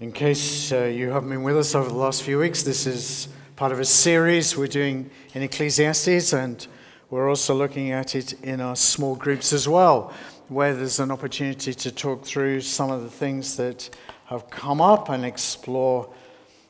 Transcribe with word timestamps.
In 0.00 0.12
case 0.12 0.70
uh, 0.70 0.84
you 0.84 1.10
haven't 1.10 1.28
been 1.28 1.42
with 1.42 1.58
us 1.58 1.74
over 1.74 1.88
the 1.88 1.96
last 1.96 2.22
few 2.22 2.38
weeks, 2.38 2.62
this 2.62 2.86
is 2.86 3.26
part 3.56 3.72
of 3.72 3.80
a 3.80 3.84
series 3.84 4.56
we're 4.56 4.68
doing 4.68 5.10
in 5.34 5.42
Ecclesiastes, 5.42 6.32
and 6.32 6.64
we're 7.10 7.28
also 7.28 7.52
looking 7.52 7.90
at 7.90 8.14
it 8.14 8.34
in 8.44 8.60
our 8.60 8.76
small 8.76 9.16
groups 9.16 9.52
as 9.52 9.66
well, 9.66 10.12
where 10.46 10.72
there's 10.72 11.00
an 11.00 11.10
opportunity 11.10 11.74
to 11.74 11.90
talk 11.90 12.24
through 12.24 12.60
some 12.60 12.92
of 12.92 13.02
the 13.02 13.10
things 13.10 13.56
that 13.56 13.90
have 14.26 14.48
come 14.50 14.80
up 14.80 15.08
and 15.08 15.24
explore 15.24 16.08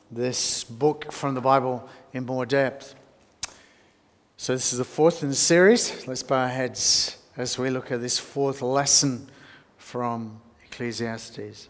this 0.09 0.63
book 0.63 1.11
from 1.11 1.35
the 1.35 1.41
Bible 1.41 1.87
in 2.13 2.25
more 2.25 2.47
depth. 2.47 2.95
So, 4.37 4.53
this 4.53 4.73
is 4.73 4.79
the 4.79 4.85
fourth 4.85 5.21
in 5.21 5.29
the 5.29 5.35
series. 5.35 6.07
Let's 6.07 6.23
bow 6.23 6.37
our 6.37 6.47
heads 6.47 7.19
as 7.37 7.59
we 7.59 7.69
look 7.69 7.91
at 7.91 8.01
this 8.01 8.17
fourth 8.17 8.63
lesson 8.63 9.29
from 9.77 10.41
Ecclesiastes. 10.65 11.69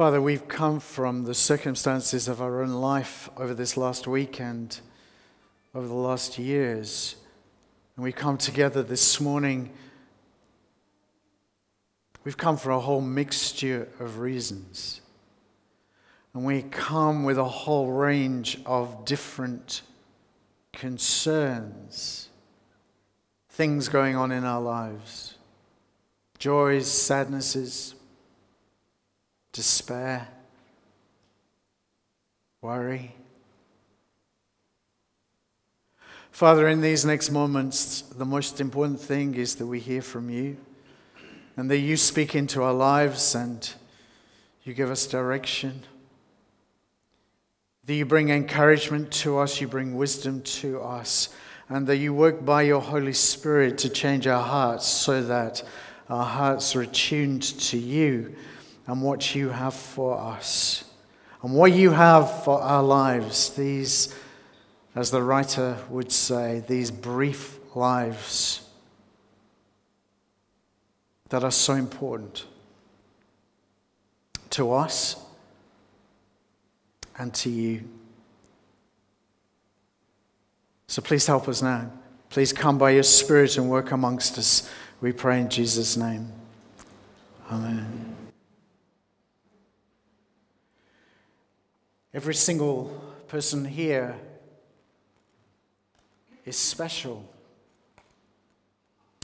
Father, 0.00 0.22
we've 0.22 0.48
come 0.48 0.80
from 0.80 1.24
the 1.24 1.34
circumstances 1.34 2.26
of 2.26 2.40
our 2.40 2.62
own 2.62 2.70
life 2.70 3.28
over 3.36 3.52
this 3.52 3.76
last 3.76 4.06
week 4.06 4.40
and 4.40 4.80
over 5.74 5.86
the 5.86 5.92
last 5.92 6.38
years. 6.38 7.16
And 7.96 8.02
we 8.02 8.10
come 8.10 8.38
together 8.38 8.82
this 8.82 9.20
morning. 9.20 9.70
We've 12.24 12.38
come 12.38 12.56
for 12.56 12.70
a 12.70 12.80
whole 12.80 13.02
mixture 13.02 13.88
of 14.00 14.20
reasons. 14.20 15.02
And 16.32 16.46
we 16.46 16.62
come 16.62 17.24
with 17.24 17.36
a 17.36 17.44
whole 17.44 17.92
range 17.92 18.58
of 18.64 19.04
different 19.04 19.82
concerns, 20.72 22.30
things 23.50 23.88
going 23.90 24.16
on 24.16 24.32
in 24.32 24.44
our 24.44 24.62
lives, 24.62 25.34
joys, 26.38 26.90
sadnesses, 26.90 27.96
despair, 29.52 30.28
worry. 32.60 33.14
Father, 36.30 36.68
in 36.68 36.80
these 36.80 37.04
next 37.04 37.30
moments, 37.30 38.02
the 38.02 38.24
most 38.24 38.60
important 38.60 39.00
thing 39.00 39.34
is 39.34 39.56
that 39.56 39.66
we 39.66 39.80
hear 39.80 40.00
from 40.00 40.30
you 40.30 40.56
and 41.56 41.70
that 41.70 41.78
you 41.78 41.96
speak 41.96 42.34
into 42.34 42.62
our 42.62 42.72
lives 42.72 43.34
and 43.34 43.74
you 44.62 44.72
give 44.72 44.90
us 44.90 45.06
direction. 45.06 45.82
That 47.84 47.94
you 47.94 48.06
bring 48.06 48.28
encouragement 48.28 49.10
to 49.12 49.38
us, 49.38 49.60
you 49.60 49.66
bring 49.66 49.96
wisdom 49.96 50.42
to 50.42 50.80
us, 50.80 51.30
and 51.68 51.86
that 51.88 51.96
you 51.96 52.14
work 52.14 52.44
by 52.44 52.62
your 52.62 52.80
Holy 52.80 53.12
Spirit 53.12 53.78
to 53.78 53.88
change 53.88 54.26
our 54.26 54.42
hearts 54.42 54.86
so 54.86 55.22
that 55.24 55.62
our 56.08 56.24
hearts 56.24 56.74
are 56.76 56.82
attuned 56.82 57.42
to 57.42 57.78
you 57.78 58.34
and 58.86 59.02
what 59.02 59.34
you 59.34 59.50
have 59.50 59.74
for 59.74 60.18
us 60.18 60.84
and 61.42 61.54
what 61.54 61.72
you 61.72 61.90
have 61.90 62.44
for 62.44 62.60
our 62.60 62.82
lives. 62.82 63.50
These, 63.50 64.14
as 64.94 65.10
the 65.10 65.22
writer 65.22 65.78
would 65.88 66.12
say, 66.12 66.62
these 66.66 66.90
brief 66.90 67.58
lives 67.74 68.66
that 71.30 71.44
are 71.44 71.50
so 71.50 71.74
important 71.74 72.44
to 74.50 74.72
us 74.72 75.16
and 77.16 77.32
to 77.34 77.50
you. 77.50 77.84
So 80.88 81.00
please 81.00 81.26
help 81.26 81.48
us 81.48 81.62
now. 81.62 81.90
Please 82.30 82.52
come 82.52 82.78
by 82.78 82.90
your 82.90 83.04
Spirit 83.04 83.56
and 83.56 83.70
work 83.70 83.92
amongst 83.92 84.38
us. 84.38 84.68
We 85.00 85.12
pray 85.12 85.40
in 85.40 85.48
Jesus' 85.48 85.96
name. 85.96 86.32
Amen. 87.50 88.16
Every 92.12 92.34
single 92.34 92.86
person 93.28 93.64
here 93.64 94.16
is 96.44 96.56
special. 96.56 97.28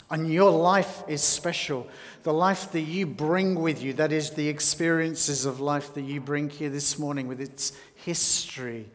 And 0.08 0.32
your 0.32 0.52
life 0.52 1.02
is 1.08 1.20
special. 1.20 1.88
The 2.22 2.32
life 2.32 2.70
that 2.72 2.82
you 2.82 3.06
bring 3.06 3.56
with 3.56 3.82
you, 3.82 3.92
that 3.94 4.12
is 4.12 4.30
the 4.30 4.48
experiences 4.48 5.44
of 5.44 5.58
life 5.58 5.94
that 5.94 6.02
you 6.02 6.20
bring 6.20 6.48
here 6.48 6.70
this 6.70 6.96
morning 6.96 7.26
with 7.26 7.40
its 7.40 7.72
history 7.96 8.88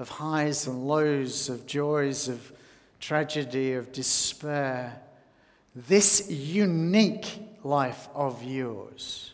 of 0.00 0.08
highs 0.08 0.66
and 0.66 0.86
lows, 0.86 1.48
of 1.48 1.66
joys, 1.66 2.28
of 2.28 2.52
tragedy, 2.98 3.74
of 3.74 3.92
despair. 3.92 5.00
This 5.76 6.28
unique 6.28 7.40
life 7.62 8.08
of 8.14 8.42
yours 8.42 9.32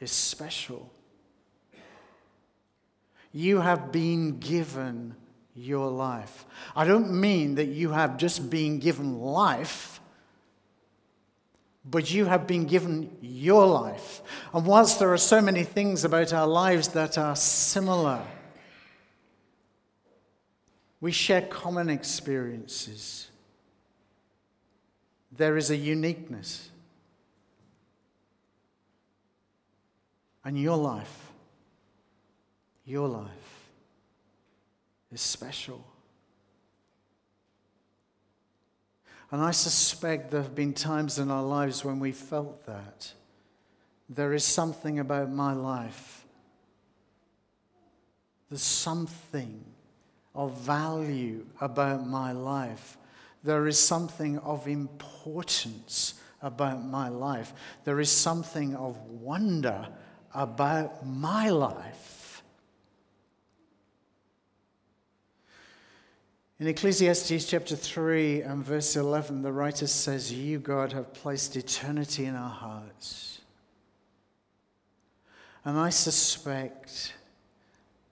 is 0.00 0.12
special. 0.12 0.88
You 3.32 3.60
have 3.60 3.90
been 3.90 4.38
given 4.38 5.16
your 5.54 5.90
life. 5.90 6.44
I 6.76 6.84
don't 6.84 7.18
mean 7.20 7.56
that 7.56 7.66
you 7.66 7.90
have 7.90 8.16
just 8.16 8.50
been 8.50 8.78
given 8.78 9.18
life, 9.18 10.00
but 11.84 12.12
you 12.12 12.26
have 12.26 12.46
been 12.46 12.66
given 12.66 13.16
your 13.20 13.66
life. 13.66 14.22
And 14.52 14.66
whilst 14.66 14.98
there 14.98 15.12
are 15.12 15.18
so 15.18 15.40
many 15.40 15.64
things 15.64 16.04
about 16.04 16.32
our 16.32 16.46
lives 16.46 16.88
that 16.88 17.18
are 17.18 17.36
similar, 17.36 18.22
we 21.00 21.10
share 21.10 21.42
common 21.42 21.90
experiences. 21.90 23.28
There 25.36 25.56
is 25.56 25.70
a 25.70 25.76
uniqueness. 25.76 26.68
And 30.44 30.58
your 30.58 30.76
life 30.76 31.31
your 32.84 33.08
life 33.08 33.70
is 35.12 35.20
special. 35.20 35.84
And 39.30 39.40
I 39.40 39.50
suspect 39.50 40.30
there 40.30 40.42
have 40.42 40.54
been 40.54 40.74
times 40.74 41.18
in 41.18 41.30
our 41.30 41.42
lives 41.42 41.84
when 41.84 41.98
we 41.98 42.12
felt 42.12 42.66
that. 42.66 43.12
There 44.08 44.34
is 44.34 44.44
something 44.44 44.98
about 44.98 45.30
my 45.30 45.54
life. 45.54 46.26
There's 48.50 48.60
something 48.60 49.64
of 50.34 50.58
value 50.58 51.46
about 51.60 52.06
my 52.06 52.32
life. 52.32 52.98
There 53.42 53.66
is 53.66 53.78
something 53.78 54.38
of 54.40 54.68
importance 54.68 56.14
about 56.42 56.84
my 56.84 57.08
life. 57.08 57.54
There 57.84 58.00
is 58.00 58.10
something 58.10 58.76
of 58.76 58.98
wonder 59.08 59.88
about 60.34 61.06
my 61.06 61.48
life. 61.48 62.21
In 66.62 66.68
Ecclesiastes 66.68 67.44
chapter 67.46 67.74
3 67.74 68.42
and 68.42 68.64
verse 68.64 68.94
11, 68.94 69.42
the 69.42 69.50
writer 69.50 69.88
says, 69.88 70.32
You, 70.32 70.60
God, 70.60 70.92
have 70.92 71.12
placed 71.12 71.56
eternity 71.56 72.26
in 72.26 72.36
our 72.36 72.48
hearts. 72.48 73.40
And 75.64 75.76
I 75.76 75.90
suspect 75.90 77.14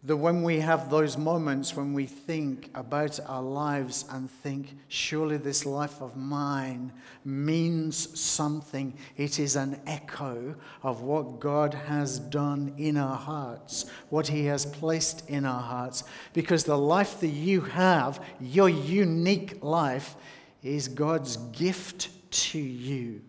that 0.02 0.16
when 0.16 0.42
we 0.42 0.60
have 0.60 0.88
those 0.88 1.18
moments 1.18 1.76
when 1.76 1.92
we 1.92 2.06
think 2.06 2.70
about 2.74 3.20
our 3.26 3.42
lives 3.42 4.06
and 4.10 4.30
think, 4.30 4.74
surely 4.88 5.36
this 5.36 5.66
life 5.66 6.00
of 6.00 6.16
mine 6.16 6.90
means 7.22 8.18
something, 8.18 8.96
it 9.18 9.38
is 9.38 9.56
an 9.56 9.78
echo 9.86 10.54
of 10.82 11.02
what 11.02 11.38
God 11.38 11.74
has 11.74 12.18
done 12.18 12.72
in 12.78 12.96
our 12.96 13.16
hearts, 13.16 13.90
what 14.08 14.26
He 14.26 14.46
has 14.46 14.64
placed 14.64 15.28
in 15.28 15.44
our 15.44 15.60
hearts. 15.60 16.04
Because 16.32 16.64
the 16.64 16.78
life 16.78 17.20
that 17.20 17.28
you 17.28 17.60
have, 17.60 18.24
your 18.40 18.70
unique 18.70 19.62
life, 19.62 20.16
is 20.62 20.88
God's 20.88 21.36
gift 21.36 22.08
to 22.30 22.58
you. 22.58 23.20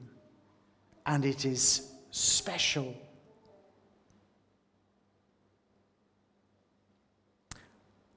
And 1.06 1.26
it 1.26 1.44
is 1.44 1.92
special. 2.12 2.96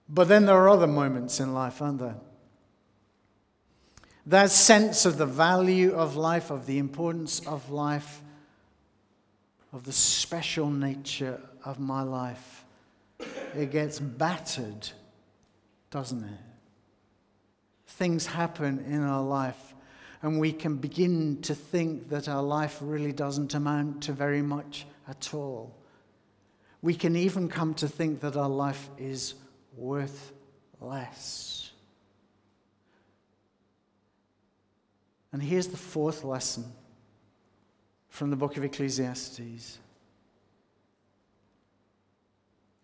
But 0.08 0.28
then 0.28 0.46
there 0.46 0.56
are 0.56 0.68
other 0.68 0.86
moments 0.86 1.40
in 1.40 1.54
life, 1.54 1.80
aren't 1.80 1.98
there? 1.98 2.16
That 4.26 4.50
sense 4.50 5.04
of 5.04 5.18
the 5.18 5.26
value 5.26 5.92
of 5.92 6.16
life, 6.16 6.50
of 6.50 6.66
the 6.66 6.78
importance 6.78 7.40
of 7.46 7.70
life, 7.70 8.22
of 9.72 9.84
the 9.84 9.92
special 9.92 10.70
nature 10.70 11.40
of 11.64 11.78
my 11.78 12.02
life, 12.02 12.64
it 13.56 13.70
gets 13.70 13.98
battered, 13.98 14.88
doesn't 15.90 16.24
it? 16.24 16.40
Things 17.86 18.26
happen 18.26 18.84
in 18.88 19.02
our 19.02 19.22
life, 19.22 19.74
and 20.22 20.40
we 20.40 20.52
can 20.52 20.76
begin 20.76 21.40
to 21.42 21.54
think 21.54 22.08
that 22.08 22.28
our 22.28 22.42
life 22.42 22.78
really 22.80 23.12
doesn't 23.12 23.54
amount 23.54 24.02
to 24.04 24.12
very 24.12 24.42
much 24.42 24.86
at 25.08 25.34
all. 25.34 25.74
We 26.82 26.94
can 26.94 27.16
even 27.16 27.48
come 27.48 27.74
to 27.74 27.88
think 27.88 28.20
that 28.20 28.36
our 28.36 28.48
life 28.48 28.88
is 28.98 29.34
worth 29.76 30.32
less. 30.80 31.70
And 35.32 35.42
here's 35.42 35.66
the 35.66 35.76
fourth 35.76 36.22
lesson 36.22 36.64
from 38.08 38.30
the 38.30 38.36
book 38.36 38.56
of 38.56 38.64
Ecclesiastes 38.64 39.78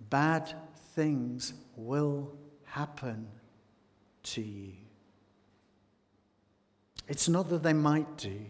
bad 0.08 0.52
things 0.94 1.54
will 1.76 2.37
happen 2.64 3.28
to 4.25 4.42
you. 4.42 4.72
It's 7.06 7.28
not 7.28 7.48
that 7.50 7.62
they 7.62 7.72
might 7.72 8.16
do, 8.16 8.40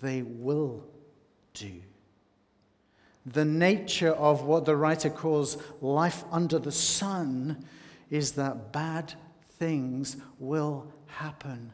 they 0.00 0.22
will 0.22 0.84
do. 1.52 1.80
The 3.26 3.44
nature 3.44 4.12
of 4.12 4.42
what 4.42 4.64
the 4.64 4.76
writer 4.76 5.10
calls 5.10 5.56
life 5.80 6.24
under 6.30 6.58
the 6.58 6.72
sun 6.72 7.64
is 8.10 8.32
that 8.32 8.72
bad 8.72 9.14
things 9.58 10.16
will 10.38 10.92
happen. 11.06 11.72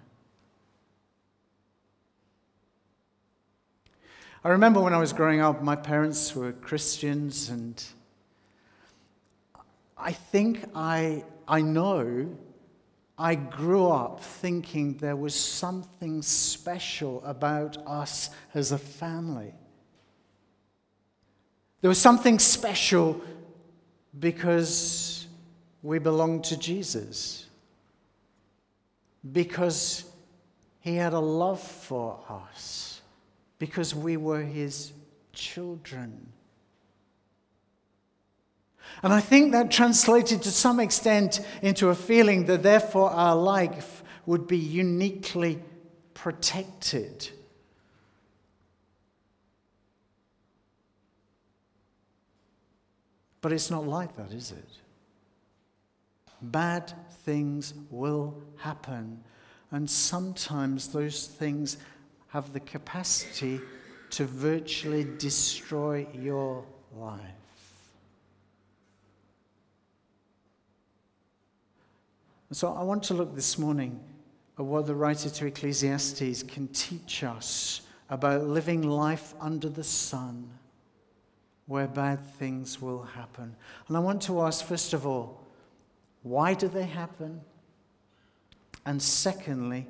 I 4.43 4.49
remember 4.51 4.81
when 4.81 4.95
I 4.95 4.99
was 4.99 5.13
growing 5.13 5.41
up, 5.41 5.63
my 5.63 5.77
parents 5.77 6.35
were 6.35 6.53
Christians, 6.53 7.51
and 7.51 7.83
I 9.99 10.13
think 10.13 10.65
I, 10.75 11.25
I 11.47 11.61
know 11.61 12.39
I 13.19 13.35
grew 13.35 13.89
up 13.89 14.23
thinking 14.23 14.95
there 14.95 15.17
was 15.17 15.35
something 15.35 16.23
special 16.23 17.23
about 17.25 17.77
us 17.87 18.31
as 18.55 18.73
a 18.73 18.79
family. 18.79 19.53
There 21.81 21.89
was 21.89 22.01
something 22.01 22.39
special 22.39 23.21
because 24.19 25.27
we 25.83 25.99
belonged 25.99 26.45
to 26.45 26.57
Jesus, 26.57 27.47
because 29.33 30.05
he 30.81 30.97
had 30.97 31.13
a 31.15 31.21
love 31.21 31.61
for 31.61 32.19
us, 32.29 33.01
because 33.59 33.95
we 33.95 34.17
were 34.17 34.43
his 34.43 34.93
children. 35.33 36.33
And 39.03 39.13
I 39.13 39.21
think 39.21 39.53
that 39.53 39.71
translated 39.71 40.43
to 40.43 40.51
some 40.51 40.81
extent 40.81 41.41
into 41.63 41.89
a 41.89 41.95
feeling 41.95 42.45
that 42.47 42.63
therefore 42.63 43.11
our 43.11 43.37
life 43.37 44.03
would 44.27 44.47
be 44.47 44.59
uniquely 44.59 45.63
protected. 46.13 47.31
But 53.41 53.53
it's 53.53 53.71
not 53.71 53.87
like 53.87 54.17
that, 54.17 54.33
is 54.33 54.53
it? 54.53 54.69
Bad 56.43 56.93
things 57.25 57.75
will 57.91 58.35
happen, 58.57 59.23
and 59.71 59.89
sometimes 59.89 60.89
those 60.89 61.27
things 61.27 61.77
have 62.29 62.53
the 62.53 62.61
capacity 62.61 63.61
to 64.11 64.25
virtually 64.25 65.07
destroy 65.19 66.07
your 66.15 66.65
life. 66.97 67.21
so 72.53 72.75
I 72.75 72.83
want 72.83 73.05
to 73.05 73.15
look 73.15 73.37
this 73.37 73.59
morning 73.59 74.01
at 74.59 74.65
what 74.65 74.87
the 74.87 74.95
writer 74.95 75.31
to 75.31 75.47
Ecclesiastes 75.47 76.43
can 76.43 76.67
teach 76.69 77.23
us 77.23 77.83
about 78.09 78.43
living 78.43 78.83
life 78.83 79.35
under 79.41 79.69
the 79.69 79.85
sun 79.85 80.51
where 81.71 81.87
bad 81.87 82.19
things 82.19 82.83
will 82.83 83.03
happen. 83.03 83.55
And 83.87 83.97
I 83.97 84.01
want 84.01 84.23
to 84.23 84.41
ask, 84.43 84.65
first 84.65 84.93
of 84.93 85.07
all, 85.07 85.41
why 86.25 86.53
do 86.53 86.67
they 86.67 86.83
happen? 86.83 87.41
And 88.85 89.01
secondly, 89.01 89.87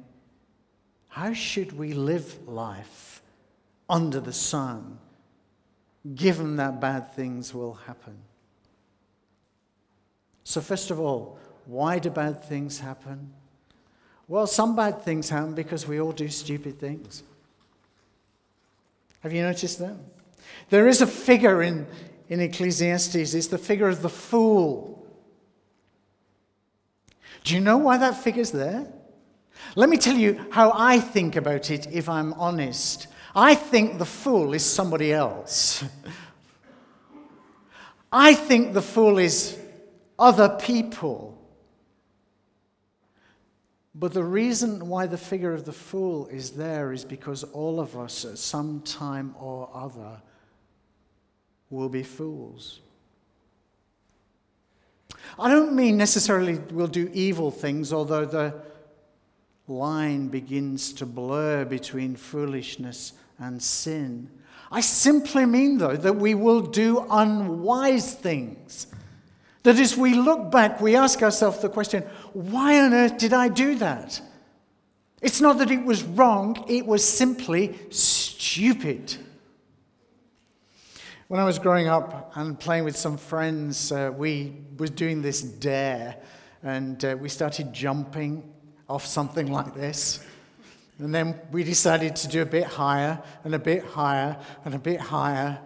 how 1.08 1.32
should 1.32 1.72
we 1.72 1.94
live 1.94 2.46
life 2.46 3.22
under 3.88 4.20
the 4.20 4.32
sun, 4.34 4.98
given 6.14 6.56
that 6.56 6.82
bad 6.82 7.14
things 7.14 7.54
will 7.54 7.72
happen? 7.72 8.18
So, 10.44 10.60
first 10.60 10.90
of 10.90 11.00
all, 11.00 11.38
why 11.64 11.98
do 11.98 12.10
bad 12.10 12.44
things 12.44 12.78
happen? 12.78 13.32
Well, 14.28 14.46
some 14.46 14.76
bad 14.76 15.00
things 15.00 15.30
happen 15.30 15.54
because 15.54 15.88
we 15.88 15.98
all 15.98 16.12
do 16.12 16.28
stupid 16.28 16.78
things. 16.78 17.22
Have 19.20 19.32
you 19.32 19.40
noticed 19.40 19.78
that? 19.78 19.96
There 20.70 20.88
is 20.88 21.00
a 21.00 21.06
figure 21.06 21.62
in, 21.62 21.86
in 22.28 22.40
Ecclesiastes, 22.40 23.34
it's 23.34 23.48
the 23.48 23.58
figure 23.58 23.88
of 23.88 24.02
the 24.02 24.08
fool. 24.08 25.06
Do 27.44 27.54
you 27.54 27.60
know 27.60 27.78
why 27.78 27.98
that 27.98 28.22
figure's 28.22 28.50
there? 28.50 28.86
Let 29.76 29.88
me 29.88 29.96
tell 29.96 30.16
you 30.16 30.44
how 30.50 30.72
I 30.74 31.00
think 31.00 31.36
about 31.36 31.70
it 31.70 31.86
if 31.92 32.08
I'm 32.08 32.32
honest. 32.34 33.06
I 33.34 33.54
think 33.54 33.98
the 33.98 34.06
fool 34.06 34.54
is 34.54 34.64
somebody 34.64 35.12
else. 35.12 35.84
I 38.12 38.34
think 38.34 38.72
the 38.72 38.82
fool 38.82 39.18
is 39.18 39.58
other 40.18 40.48
people. 40.48 41.36
But 43.94 44.12
the 44.12 44.24
reason 44.24 44.88
why 44.88 45.06
the 45.06 45.18
figure 45.18 45.52
of 45.52 45.64
the 45.64 45.72
fool 45.72 46.26
is 46.28 46.52
there 46.52 46.92
is 46.92 47.04
because 47.04 47.44
all 47.44 47.80
of 47.80 47.98
us, 47.98 48.24
at 48.24 48.38
some 48.38 48.80
time 48.80 49.34
or 49.38 49.68
other, 49.74 50.22
will 51.70 51.88
be 51.88 52.02
fools. 52.02 52.80
I 55.38 55.48
don't 55.48 55.72
mean 55.72 55.96
necessarily 55.96 56.58
we'll 56.70 56.88
do 56.88 57.08
evil 57.14 57.50
things, 57.50 57.92
although 57.92 58.26
the 58.26 58.54
line 59.68 60.28
begins 60.28 60.92
to 60.94 61.06
blur 61.06 61.64
between 61.64 62.16
foolishness 62.16 63.12
and 63.38 63.62
sin. 63.62 64.28
I 64.70 64.80
simply 64.80 65.46
mean, 65.46 65.78
though, 65.78 65.96
that 65.96 66.16
we 66.16 66.34
will 66.34 66.60
do 66.60 67.06
unwise 67.10 68.14
things 68.14 68.86
that 69.62 69.78
as 69.78 69.96
we 69.96 70.14
look 70.14 70.50
back, 70.50 70.80
we 70.80 70.96
ask 70.96 71.22
ourselves 71.22 71.58
the 71.58 71.68
question 71.68 72.02
why 72.32 72.80
on 72.80 72.94
earth 72.94 73.18
did 73.18 73.32
I 73.32 73.48
do 73.48 73.74
that? 73.76 74.20
It's 75.20 75.40
not 75.40 75.58
that 75.58 75.70
it 75.70 75.84
was 75.84 76.02
wrong, 76.02 76.64
it 76.68 76.86
was 76.86 77.06
simply 77.06 77.78
stupid. 77.90 79.16
When 81.30 81.38
I 81.38 81.44
was 81.44 81.60
growing 81.60 81.86
up 81.86 82.32
and 82.34 82.58
playing 82.58 82.82
with 82.82 82.96
some 82.96 83.16
friends, 83.16 83.92
uh, 83.92 84.10
we 84.12 84.52
were 84.76 84.88
doing 84.88 85.22
this 85.22 85.40
dare, 85.40 86.16
and 86.64 87.04
uh, 87.04 87.16
we 87.20 87.28
started 87.28 87.72
jumping 87.72 88.52
off 88.88 89.06
something 89.06 89.46
like 89.46 89.72
this. 89.72 90.24
And 90.98 91.14
then 91.14 91.40
we 91.52 91.62
decided 91.62 92.16
to 92.16 92.26
do 92.26 92.42
a 92.42 92.44
bit 92.44 92.64
higher 92.64 93.22
and 93.44 93.54
a 93.54 93.60
bit 93.60 93.84
higher 93.84 94.36
and 94.64 94.74
a 94.74 94.78
bit 94.80 94.98
higher. 94.98 95.60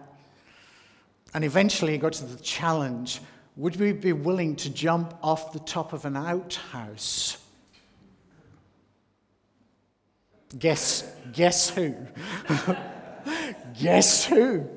And 1.33 1.43
eventually 1.43 1.95
it 1.95 1.97
got 1.97 2.13
to 2.13 2.25
the 2.25 2.43
challenge 2.43 3.19
would 3.55 3.77
we 3.77 3.91
be 3.91 4.13
willing 4.13 4.55
to 4.57 4.69
jump 4.69 5.17
off 5.23 5.51
the 5.51 5.59
top 5.61 5.93
of 5.93 6.05
an 6.05 6.15
outhouse? 6.15 7.43
Guess, 10.59 11.11
guess 11.33 11.71
who? 11.71 11.95
guess 13.79 14.25
who? 14.25 14.69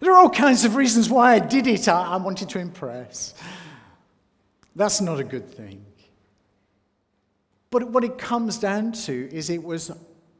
There 0.00 0.12
are 0.12 0.18
all 0.18 0.30
kinds 0.30 0.64
of 0.64 0.76
reasons 0.76 1.10
why 1.10 1.34
I 1.34 1.38
did 1.38 1.66
it. 1.66 1.86
I, 1.86 2.12
I 2.12 2.16
wanted 2.16 2.48
to 2.50 2.58
impress. 2.58 3.34
That's 4.74 5.00
not 5.00 5.20
a 5.20 5.24
good 5.24 5.48
thing. 5.48 5.84
But 7.70 7.90
what 7.90 8.02
it 8.02 8.18
comes 8.18 8.58
down 8.58 8.92
to 8.92 9.28
is 9.32 9.50
it 9.50 9.62
was 9.62 9.92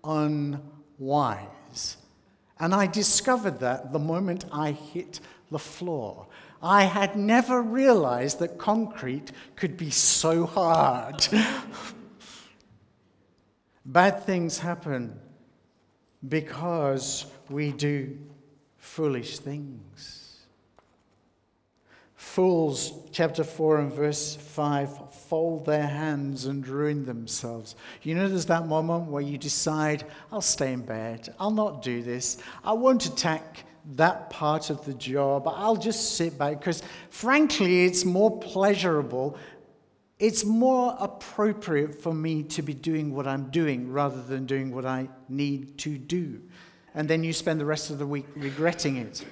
unwise. 0.03 1.97
And 2.59 2.75
I 2.75 2.87
discovered 2.87 3.61
that 3.61 3.93
the 3.93 3.99
moment 3.99 4.47
I 4.51 4.73
hit 4.73 5.21
the 5.51 5.59
floor. 5.59 6.27
I 6.63 6.85
had 6.85 7.17
never 7.17 7.63
realized 7.63 8.39
that 8.41 8.59
concrete 8.59 9.33
could 9.57 9.77
be 9.77 9.91
so 9.91 10.47
hard. 10.47 11.27
Bad 13.85 14.25
things 14.25 14.59
happen 14.59 15.19
because 16.29 17.27
we 17.49 17.73
do 17.73 18.19
foolish 18.81 19.39
things. 19.39 20.17
Fools, 22.17 22.93
chapter 23.13 23.45
4 23.45 23.79
and 23.79 23.93
verse 23.93 24.35
5, 24.37 25.15
fold 25.15 25.65
their 25.65 25.87
hands 25.87 26.47
and 26.47 26.67
ruin 26.67 27.05
themselves. 27.07 27.77
You 28.03 28.15
know, 28.15 28.29
there's 28.29 28.47
that 28.47 28.67
moment 28.67 29.11
where 29.11 29.23
you 29.23 29.39
decide, 29.39 30.05
I'll 30.33 30.41
stay 30.41 30.73
in 30.73 30.83
bed, 30.83 31.33
I'll 31.39 31.51
not 31.51 31.83
do 31.83 32.03
this, 32.03 32.43
I 32.65 32.73
won't 32.73 33.07
attack 33.07 33.65
that 33.97 34.31
part 34.31 34.71
of 34.71 34.85
the 34.85 34.95
job. 34.95 35.49
I'll 35.49 35.77
just 35.77 36.17
sit 36.17 36.37
back 36.39 36.59
because, 36.59 36.83
frankly, 37.09 37.85
it's 37.85 38.05
more 38.05 38.39
pleasurable. 38.39 39.39
It's 40.19 40.45
more 40.45 40.97
appropriate 41.01 42.01
for 42.01 42.13
me 42.13 42.43
to 42.45 42.63
be 42.63 42.75
doing 42.75 43.15
what 43.15 43.27
I'm 43.27 43.51
doing 43.51 43.91
rather 43.91 44.23
than 44.23 44.45
doing 44.45 44.75
what 44.75 44.85
I 44.85 45.09
need 45.29 45.79
to 45.79 45.97
do. 45.97 46.43
And 46.95 47.09
then 47.09 47.25
you 47.25 47.33
spend 47.33 47.61
the 47.61 47.65
rest 47.65 47.91
of 47.91 47.99
the 47.99 48.07
week 48.07 48.27
regretting 48.35 48.97
it. 48.97 49.25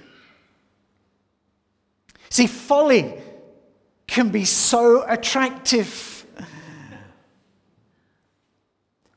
See, 2.31 2.47
folly 2.47 3.15
can 4.07 4.29
be 4.29 4.45
so 4.45 5.05
attractive. 5.07 6.27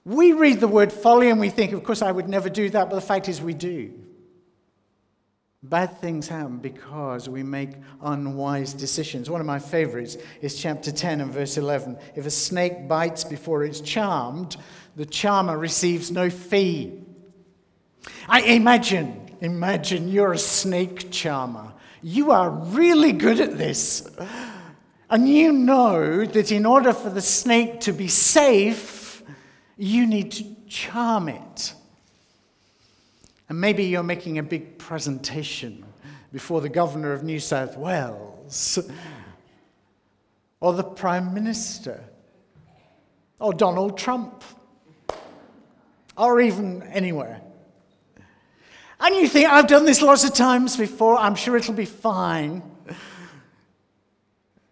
We 0.03 0.33
read 0.33 0.59
the 0.59 0.67
word 0.67 0.91
folly 0.91 1.29
and 1.29 1.39
we 1.39 1.49
think, 1.49 1.73
of 1.73 1.83
course, 1.83 2.01
I 2.01 2.11
would 2.11 2.27
never 2.27 2.49
do 2.49 2.69
that, 2.71 2.89
but 2.89 2.95
the 2.95 3.01
fact 3.01 3.29
is, 3.29 3.41
we 3.41 3.53
do. 3.53 3.93
Bad 5.63 5.99
things 5.99 6.27
happen 6.27 6.57
because 6.57 7.29
we 7.29 7.43
make 7.43 7.69
unwise 8.01 8.73
decisions. 8.73 9.29
One 9.29 9.41
of 9.41 9.47
my 9.47 9.59
favorites 9.59 10.17
is 10.41 10.59
chapter 10.59 10.91
10 10.91 11.21
and 11.21 11.31
verse 11.31 11.55
11. 11.55 11.99
If 12.15 12.25
a 12.25 12.31
snake 12.31 12.87
bites 12.87 13.23
before 13.23 13.63
it's 13.63 13.79
charmed, 13.79 14.57
the 14.95 15.05
charmer 15.05 15.59
receives 15.59 16.09
no 16.09 16.31
fee. 16.31 17.03
I 18.27 18.41
imagine, 18.41 19.35
imagine 19.41 20.07
you're 20.09 20.33
a 20.33 20.37
snake 20.37 21.11
charmer. 21.11 21.73
You 22.01 22.31
are 22.31 22.49
really 22.49 23.11
good 23.11 23.39
at 23.39 23.57
this. 23.57 24.09
And 25.09 25.27
you 25.27 25.51
know 25.51 26.25
that 26.25 26.51
in 26.51 26.65
order 26.65 26.93
for 26.93 27.09
the 27.09 27.21
snake 27.21 27.81
to 27.81 27.91
be 27.91 28.07
safe, 28.07 29.21
you 29.77 30.07
need 30.07 30.31
to 30.33 30.45
charm 30.67 31.27
it. 31.29 31.73
And 33.49 33.59
maybe 33.59 33.83
you're 33.83 34.03
making 34.03 34.37
a 34.37 34.43
big 34.43 34.77
presentation 34.77 35.83
before 36.31 36.61
the 36.61 36.69
governor 36.69 37.11
of 37.11 37.23
New 37.23 37.39
South 37.39 37.75
Wales, 37.75 38.79
or 40.61 40.71
the 40.71 40.83
prime 40.83 41.33
minister, 41.33 42.01
or 43.39 43.51
Donald 43.51 43.97
Trump, 43.97 44.43
or 46.15 46.39
even 46.39 46.83
anywhere. 46.83 47.41
And 49.01 49.15
you 49.15 49.27
think, 49.27 49.49
I've 49.49 49.65
done 49.65 49.85
this 49.85 50.01
lots 50.03 50.23
of 50.23 50.33
times 50.33 50.77
before, 50.77 51.17
I'm 51.17 51.33
sure 51.33 51.57
it'll 51.57 51.73
be 51.73 51.85
fine. 51.85 52.61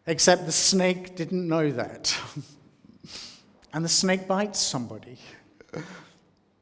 Except 0.06 0.46
the 0.46 0.52
snake 0.52 1.16
didn't 1.16 1.48
know 1.48 1.72
that. 1.72 2.16
and 3.74 3.84
the 3.84 3.90
snake 3.90 4.28
bites 4.28 4.60
somebody. 4.60 5.18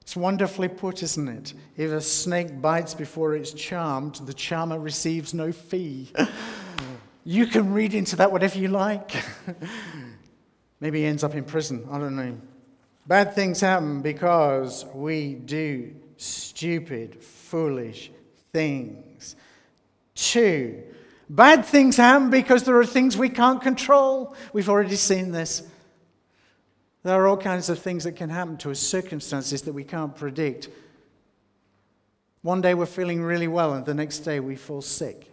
It's 0.01 0.15
wonderfully 0.15 0.69
put, 0.69 1.03
isn't 1.03 1.27
it? 1.27 1.53
If 1.75 1.91
a 1.91 2.00
snake 2.00 2.62
bites 2.62 2.93
before 2.93 3.36
it's 3.36 3.51
charmed, 3.51 4.15
the 4.15 4.33
charmer 4.33 4.79
receives 4.79 5.33
no 5.33 5.51
fee. 5.51 6.13
you 7.25 7.47
can 7.47 7.74
read 7.74 7.93
into 7.93 8.15
that 8.15 8.31
whatever 8.31 8.57
you 8.57 8.69
like. 8.69 9.12
Maybe 10.79 11.01
he 11.01 11.05
ends 11.05 11.25
up 11.25 11.36
in 11.36 11.43
prison. 11.43 11.86
I 11.91 12.00
don't 12.00 12.15
know. 12.15 12.38
Bad 13.05 13.36
things 13.36 13.59
happen 13.59 14.01
because 14.01 14.86
we 14.93 15.33
do 15.33 15.93
stupid, 16.15 17.21
foolish 17.50 18.12
things. 18.51 19.36
Two, 20.16 20.84
bad 21.30 21.66
things 21.66 21.98
happen 21.98 22.30
because 22.30 22.63
there 22.63 22.77
are 22.77 22.86
things 22.86 23.18
we 23.18 23.30
can't 23.30 23.62
control. 23.62 24.36
We've 24.54 24.70
already 24.70 24.96
seen 24.96 25.32
this. 25.32 25.63
There 27.04 27.16
are 27.16 27.27
all 27.27 27.38
kinds 27.38 27.70
of 27.70 27.80
things 27.80 28.04
that 28.04 28.13
can 28.13 28.30
happen 28.30 28.58
to 28.58 28.72
us, 28.72 28.80
circumstances 28.80 29.62
that 29.63 29.74
we 29.74 29.84
can't 29.84 30.16
predict. 30.16 30.70
One 32.42 32.62
day 32.62 32.74
we're 32.74 32.86
feeling 32.86 33.22
really 33.22 33.48
well, 33.48 33.74
and 33.74 33.86
the 33.86 33.94
next 33.94 34.20
day 34.20 34.39
we 34.39 34.56
fall 34.56 34.82
sick. 34.82 35.32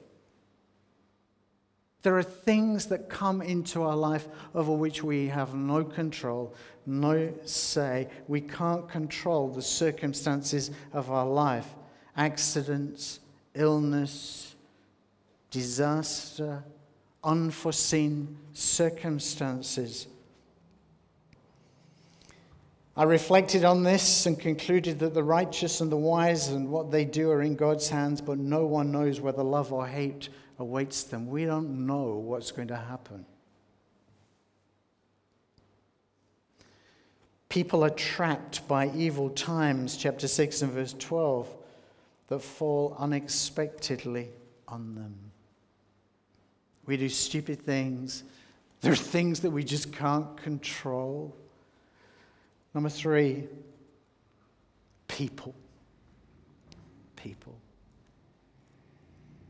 There 2.02 2.18
are 2.18 2.23
things 2.23 2.87
that 2.87 3.09
come 3.09 3.40
into 3.40 3.83
our 3.83 3.97
life 3.97 4.28
over 4.54 4.73
which 4.73 5.02
we 5.02 5.28
have 5.28 5.54
no 5.54 5.83
control, 5.83 6.54
no 6.85 7.33
say. 7.47 8.09
We 8.28 8.42
can't 8.42 8.87
control 8.88 9.49
the 9.49 9.62
circumstances 9.62 10.71
of 10.92 11.11
our 11.11 11.26
life 11.26 11.75
accidents, 12.16 13.21
illness, 13.54 14.54
disaster, 15.50 16.62
unforeseen 17.23 18.37
circumstances. 18.52 20.06
I 22.97 23.02
reflected 23.02 23.64
on 23.64 23.83
this 23.83 24.26
and 24.26 24.38
concluded 24.38 25.00
that 25.00 25.14
the 25.14 25.23
righteous 25.25 25.80
and 25.80 25.90
the 25.90 25.97
wise 25.97 26.49
and 26.49 26.71
what 26.71 26.92
they 26.92 27.04
do 27.04 27.30
are 27.30 27.42
in 27.42 27.56
God's 27.56 27.88
hands, 27.88 28.21
but 28.21 28.38
no 28.38 28.66
one 28.66 28.92
knows 28.92 29.21
whether 29.21 29.42
love 29.42 29.73
or 29.73 29.87
hate 29.87 30.28
awaits 30.61 31.02
them. 31.02 31.26
We 31.26 31.44
don't 31.44 31.87
know 31.87 32.14
what's 32.14 32.52
going 32.52 32.68
to 32.68 32.76
happen. 32.76 33.26
People 37.49 37.85
are 37.85 37.90
trapped 37.90 38.66
by 38.68 38.90
evil 38.90 39.30
times, 39.30 39.97
chapter 39.97 40.28
6 40.28 40.62
and 40.62 40.73
verse 40.73 40.94
12, 40.99 41.52
that 42.28 42.40
fall 42.40 42.96
unexpectedly 42.98 44.28
on 44.68 44.94
them. 44.94 45.14
We 46.86 46.96
do 46.96 47.08
stupid 47.08 47.62
things. 47.62 48.24
There 48.80 48.92
are 48.92 48.96
things 48.96 49.40
that 49.40 49.50
we 49.50 49.64
just 49.64 49.92
can't 49.92 50.36
control. 50.36 51.34
Number 52.74 52.90
three, 52.90 53.48
people. 55.08 55.54
People. 57.16 57.54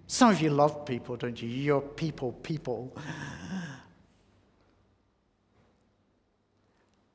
Some 0.07 0.31
of 0.31 0.41
you 0.41 0.51
love 0.51 0.87
people, 0.87 1.17
don't 1.17 1.41
you? 1.41 1.49
You're 1.49 1.81
people, 1.81 2.33
people. 2.33 2.97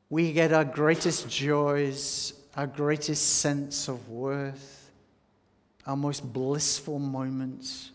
We 0.10 0.34
get 0.34 0.52
our 0.52 0.66
greatest 0.66 1.30
joys, 1.30 2.34
our 2.58 2.68
greatest 2.68 3.38
sense 3.38 3.88
of 3.88 4.10
worth, 4.10 4.89
our 5.86 5.98
most 5.98 6.32
blissful 6.34 7.00
moments 7.00 7.92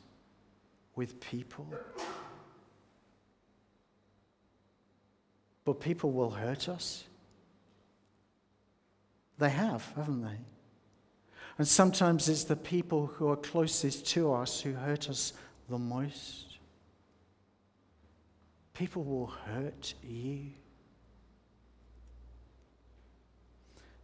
with 0.96 1.20
people. 1.20 1.66
But 5.64 5.80
people 5.80 6.12
will 6.12 6.30
hurt 6.30 6.68
us. 6.68 7.04
They 9.38 9.50
have, 9.50 9.90
haven't 9.96 10.22
they? 10.22 10.38
And 11.58 11.66
sometimes 11.66 12.28
it's 12.28 12.44
the 12.44 12.56
people 12.56 13.06
who 13.06 13.28
are 13.28 13.36
closest 13.36 14.06
to 14.08 14.32
us 14.32 14.60
who 14.60 14.72
hurt 14.72 15.08
us 15.08 15.32
the 15.68 15.78
most. 15.78 16.58
People 18.74 19.04
will 19.04 19.26
hurt 19.26 19.94
you. 20.02 20.50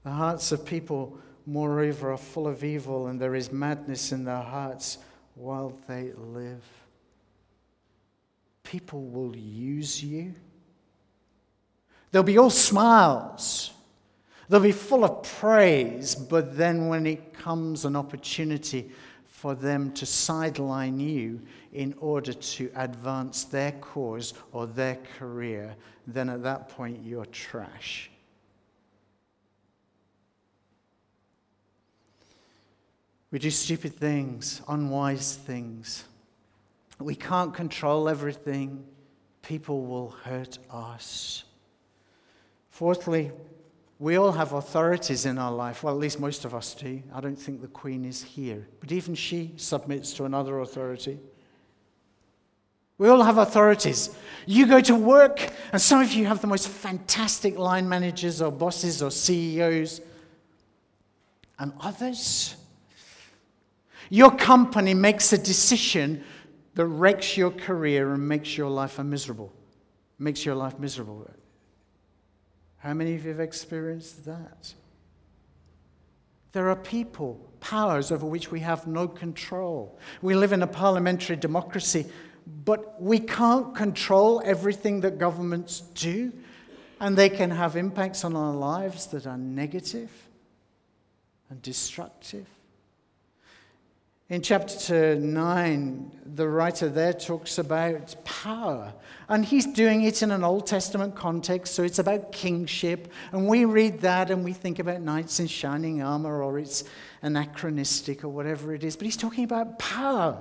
The 0.04 0.10
hearts 0.10 0.52
of 0.52 0.64
people, 0.64 1.18
moreover, 1.46 2.12
are 2.12 2.18
full 2.18 2.48
of 2.48 2.64
evil, 2.64 3.08
and 3.08 3.20
there 3.20 3.34
is 3.34 3.52
madness 3.52 4.12
in 4.12 4.24
their 4.24 4.42
hearts 4.42 4.98
while 5.34 5.78
they 5.86 6.12
live. 6.16 6.64
People 8.62 9.02
will 9.02 9.36
use 9.36 10.02
you. 10.02 10.34
They'll 12.12 12.22
be 12.22 12.38
all 12.38 12.50
smiles 12.50 13.72
They'll 14.50 14.58
be 14.58 14.72
full 14.72 15.04
of 15.04 15.22
praise, 15.22 16.16
but 16.16 16.56
then 16.56 16.88
when 16.88 17.06
it 17.06 17.32
comes 17.32 17.84
an 17.84 17.94
opportunity 17.94 18.90
for 19.24 19.54
them 19.54 19.92
to 19.92 20.04
sideline 20.04 20.98
you 20.98 21.40
in 21.72 21.94
order 22.00 22.32
to 22.32 22.68
advance 22.74 23.44
their 23.44 23.70
cause 23.70 24.34
or 24.50 24.66
their 24.66 24.98
career, 25.16 25.76
then 26.08 26.28
at 26.28 26.42
that 26.42 26.68
point 26.68 26.98
you're 27.04 27.26
trash. 27.26 28.10
We 33.30 33.38
do 33.38 33.50
stupid 33.50 33.94
things, 33.94 34.60
unwise 34.68 35.36
things. 35.36 36.04
We 36.98 37.14
can't 37.14 37.54
control 37.54 38.08
everything. 38.08 38.84
People 39.42 39.86
will 39.86 40.10
hurt 40.10 40.58
us. 40.70 41.44
Fourthly, 42.70 43.30
we 43.98 44.16
all 44.16 44.32
have 44.32 44.52
authorities 44.52 45.26
in 45.26 45.38
our 45.38 45.52
life. 45.52 45.82
Well, 45.82 45.94
at 45.94 46.00
least 46.00 46.18
most 46.18 46.44
of 46.44 46.54
us 46.54 46.74
do. 46.74 47.02
I 47.14 47.20
don't 47.20 47.36
think 47.36 47.60
the 47.60 47.68
Queen 47.68 48.04
is 48.04 48.22
here. 48.22 48.66
But 48.80 48.92
even 48.92 49.14
she 49.14 49.52
submits 49.56 50.12
to 50.14 50.24
another 50.24 50.60
authority. 50.60 51.20
We 52.98 53.08
all 53.08 53.22
have 53.22 53.38
authorities. 53.38 54.14
You 54.44 54.66
go 54.66 54.80
to 54.80 54.94
work, 54.94 55.50
and 55.72 55.80
some 55.80 56.02
of 56.02 56.12
you 56.12 56.26
have 56.26 56.40
the 56.40 56.46
most 56.46 56.68
fantastic 56.68 57.58
line 57.58 57.88
managers 57.88 58.42
or 58.42 58.50
bosses 58.50 59.02
or 59.02 59.10
CEOs, 59.10 60.00
and 61.58 61.72
others. 61.80 62.56
Your 64.10 64.32
company 64.32 64.92
makes 64.92 65.32
a 65.32 65.38
decision 65.38 66.24
that 66.74 66.86
wrecks 66.86 67.36
your 67.36 67.52
career 67.52 68.12
and 68.12 68.28
makes 68.28 68.56
your 68.58 68.68
life 68.68 68.98
miserable. 68.98 69.52
Makes 70.18 70.44
your 70.44 70.56
life 70.56 70.78
miserable. 70.78 71.30
How 72.78 72.92
many 72.92 73.14
of 73.14 73.24
you 73.24 73.30
have 73.30 73.40
experienced 73.40 74.24
that? 74.26 74.74
There 76.52 76.68
are 76.68 76.76
people, 76.76 77.40
powers 77.60 78.10
over 78.10 78.26
which 78.26 78.50
we 78.50 78.60
have 78.60 78.86
no 78.86 79.06
control. 79.06 79.98
We 80.20 80.34
live 80.34 80.52
in 80.52 80.62
a 80.62 80.66
parliamentary 80.66 81.36
democracy, 81.36 82.06
but 82.64 83.00
we 83.00 83.20
can't 83.20 83.74
control 83.76 84.42
everything 84.44 85.00
that 85.02 85.18
governments 85.18 85.82
do, 85.94 86.32
and 86.98 87.16
they 87.16 87.28
can 87.28 87.50
have 87.50 87.76
impacts 87.76 88.24
on 88.24 88.34
our 88.34 88.54
lives 88.54 89.06
that 89.08 89.26
are 89.26 89.38
negative 89.38 90.10
and 91.48 91.62
destructive. 91.62 92.46
In 94.30 94.42
chapter 94.42 95.16
9, 95.16 96.12
the 96.24 96.48
writer 96.48 96.88
there 96.88 97.12
talks 97.12 97.58
about 97.58 98.14
power. 98.24 98.94
And 99.28 99.44
he's 99.44 99.66
doing 99.66 100.02
it 100.02 100.22
in 100.22 100.30
an 100.30 100.44
Old 100.44 100.68
Testament 100.68 101.16
context, 101.16 101.74
so 101.74 101.82
it's 101.82 101.98
about 101.98 102.30
kingship. 102.30 103.12
And 103.32 103.48
we 103.48 103.64
read 103.64 104.02
that 104.02 104.30
and 104.30 104.44
we 104.44 104.52
think 104.52 104.78
about 104.78 105.00
knights 105.00 105.40
in 105.40 105.48
shining 105.48 106.00
armor, 106.00 106.44
or 106.44 106.60
it's 106.60 106.84
anachronistic, 107.22 108.22
or 108.22 108.28
whatever 108.28 108.72
it 108.72 108.84
is. 108.84 108.94
But 108.94 109.06
he's 109.06 109.16
talking 109.16 109.42
about 109.42 109.80
power. 109.80 110.40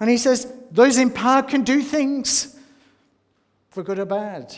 And 0.00 0.08
he 0.08 0.16
says, 0.16 0.50
those 0.70 0.96
in 0.96 1.10
power 1.10 1.42
can 1.42 1.62
do 1.62 1.82
things 1.82 2.58
for 3.68 3.82
good 3.82 3.98
or 3.98 4.06
bad. 4.06 4.56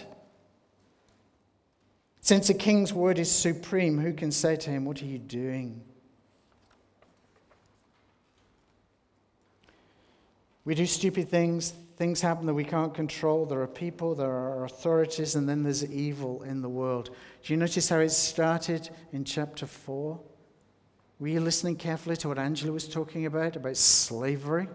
Since 2.21 2.49
a 2.49 2.55
king's 2.55 2.93
word 2.93 3.19
is 3.19 3.31
supreme, 3.31 3.99
who 3.99 4.13
can 4.13 4.31
say 4.31 4.55
to 4.55 4.71
him, 4.71 4.85
What 4.85 5.03
are 5.03 5.07
you 5.07 5.19
doing? 5.19 5.83
We 10.65 10.75
do 10.75 10.87
stupid 10.87 11.29
things. 11.29 11.75
Things 11.97 12.21
happen 12.21 12.47
that 12.47 12.55
we 12.55 12.65
can't 12.65 12.95
control. 12.95 13.47
There 13.47 13.61
are 13.61 13.69
people, 13.69 14.15
there 14.15 14.33
are 14.33 14.65
authorities, 14.65 15.37
and 15.37 15.49
then 15.49 15.63
there's 15.63 15.85
evil 15.85 16.43
in 16.43 16.61
the 16.61 16.69
world. 16.69 17.11
Do 17.43 17.53
you 17.53 17.57
notice 17.57 17.89
how 17.89 17.99
it 17.99 18.11
started 18.11 18.89
in 19.13 19.25
chapter 19.25 19.67
4? 19.67 20.19
Were 21.21 21.29
you 21.29 21.41
listening 21.41 21.77
carefully 21.77 22.17
to 22.17 22.29
what 22.29 22.39
Angela 22.39 22.73
was 22.73 22.89
talking 22.89 23.27
about, 23.27 23.57
about 23.57 23.77
slavery 23.77 24.69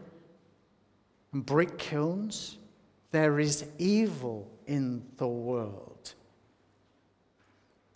and 1.33 1.45
brick 1.45 1.77
kilns? 1.77 2.57
There 3.11 3.39
is 3.39 3.65
evil 3.77 4.49
in 4.65 5.03
the 5.17 5.27
world. 5.27 6.13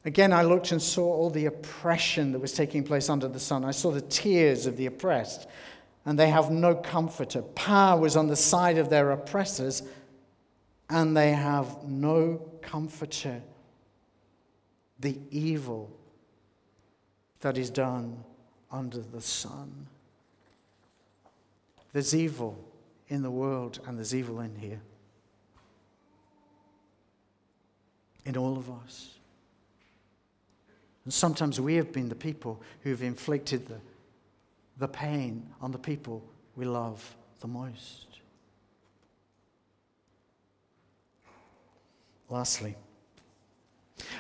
Again, 0.06 0.34
I 0.34 0.42
looked 0.42 0.74
and 0.74 0.82
saw 0.82 1.06
all 1.06 1.30
the 1.30 1.46
oppression 1.46 2.34
that 2.34 2.40
was 2.40 2.52
taking 2.52 2.84
place 2.84 3.10
under 3.10 3.30
the 3.30 3.40
sun. 3.40 3.64
I 3.64 3.72
saw 3.72 3.92
the 3.92 4.02
tears 4.02 4.66
of 4.66 4.76
the 4.76 4.88
oppressed 4.88 5.48
and 6.06 6.20
they 6.20 6.30
have 6.30 6.52
no 6.52 6.76
comforter. 6.76 7.42
Power 7.42 8.00
was 8.00 8.16
on 8.16 8.28
the 8.28 8.36
side 8.36 8.78
of 8.78 8.90
their 8.90 9.12
oppressors, 9.12 9.84
and 10.90 11.16
they 11.16 11.32
have 11.32 11.84
no 11.84 12.42
comforter. 12.62 13.42
The 15.00 15.18
evil 15.32 15.90
that 17.40 17.58
is 17.58 17.70
done 17.70 18.24
under 18.72 19.00
the 19.00 19.22
sun. 19.22 19.88
There's 21.94 22.16
evil 22.16 22.58
in 23.08 23.22
the 23.22 23.32
world, 23.32 23.80
and 23.86 23.98
there's 23.98 24.16
evil 24.16 24.40
in 24.40 24.56
here. 24.56 24.82
In 28.26 28.38
all 28.38 28.58
of 28.58 28.70
us. 28.70 29.10
And 31.04 31.14
sometimes 31.14 31.60
we 31.60 31.76
have 31.76 31.92
been 31.92 32.10
the 32.10 32.16
people 32.16 32.62
who've 32.82 33.04
inflicted 33.04 33.68
the 33.68 33.80
the 34.78 34.88
pain 34.88 35.48
on 35.62 35.72
the 35.72 35.78
people 35.78 36.24
we 36.56 36.66
love 36.66 37.16
the 37.40 37.48
most. 37.48 38.08
Lastly, 42.30 42.76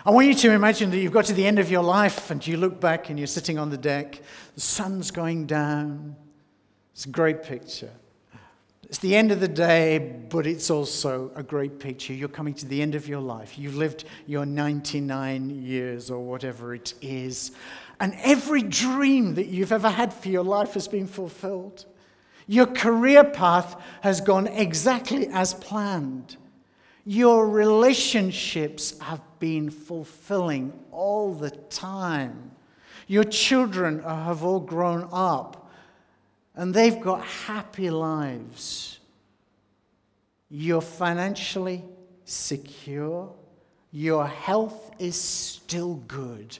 I 0.06 0.12
want 0.12 0.28
you 0.28 0.36
to 0.36 0.52
imagine 0.52 0.92
that 0.92 0.98
you've 0.98 1.14
got 1.14 1.26
to 1.26 1.34
the 1.34 1.46
end 1.46 1.58
of 1.60 1.72
your 1.72 1.84
life 1.84 2.30
and 2.30 2.46
you 2.46 2.58
look 2.58 2.80
back 2.80 3.10
and 3.10 3.18
you're 3.18 3.28
sitting 3.28 3.58
on 3.58 3.70
the 3.70 3.78
deck, 3.78 4.22
the 4.54 4.62
sun's 4.62 5.12
going 5.12 5.48
down. 5.48 6.16
It's 6.94 7.06
a 7.06 7.10
great 7.10 7.44
picture. 7.44 7.92
It's 8.94 9.00
the 9.00 9.16
end 9.16 9.32
of 9.32 9.40
the 9.40 9.48
day, 9.48 9.98
but 10.30 10.46
it's 10.46 10.70
also 10.70 11.32
a 11.34 11.42
great 11.42 11.80
picture. 11.80 12.14
You're 12.14 12.30
coming 12.30 12.54
to 12.54 12.68
the 12.68 12.80
end 12.80 12.94
of 12.94 13.08
your 13.08 13.22
life. 13.22 13.58
You've 13.58 13.76
lived 13.76 14.06
your 14.28 14.46
99 14.46 15.50
years 15.50 16.12
or 16.12 16.20
whatever 16.20 16.76
it 16.76 16.94
is, 17.02 17.54
and 18.00 18.16
every 18.22 18.62
dream 18.62 19.34
that 19.34 19.48
you've 19.48 19.72
ever 19.72 19.90
had 19.90 20.14
for 20.14 20.30
your 20.30 20.44
life 20.44 20.76
has 20.76 20.88
been 20.88 21.08
fulfilled. 21.08 21.88
Your 22.46 22.68
career 22.68 23.24
path 23.24 23.82
has 24.02 24.22
gone 24.22 24.46
exactly 24.46 25.26
as 25.30 25.56
planned. 25.56 26.38
Your 27.04 27.50
relationships 27.50 29.00
have 29.00 29.22
been 29.40 29.72
fulfilling 29.72 30.72
all 30.92 31.34
the 31.34 31.50
time. 31.50 32.52
Your 33.08 33.24
children 33.24 34.04
have 34.04 34.44
all 34.44 34.60
grown 34.60 35.10
up 35.12 35.63
and 36.56 36.74
they've 36.74 37.00
got 37.00 37.24
happy 37.24 37.90
lives. 37.90 39.00
You're 40.50 40.82
financially 40.82 41.84
secure. 42.26 43.34
Your 43.92 44.28
health 44.28 44.92
is 45.00 45.20
still 45.20 45.96
good. 46.08 46.58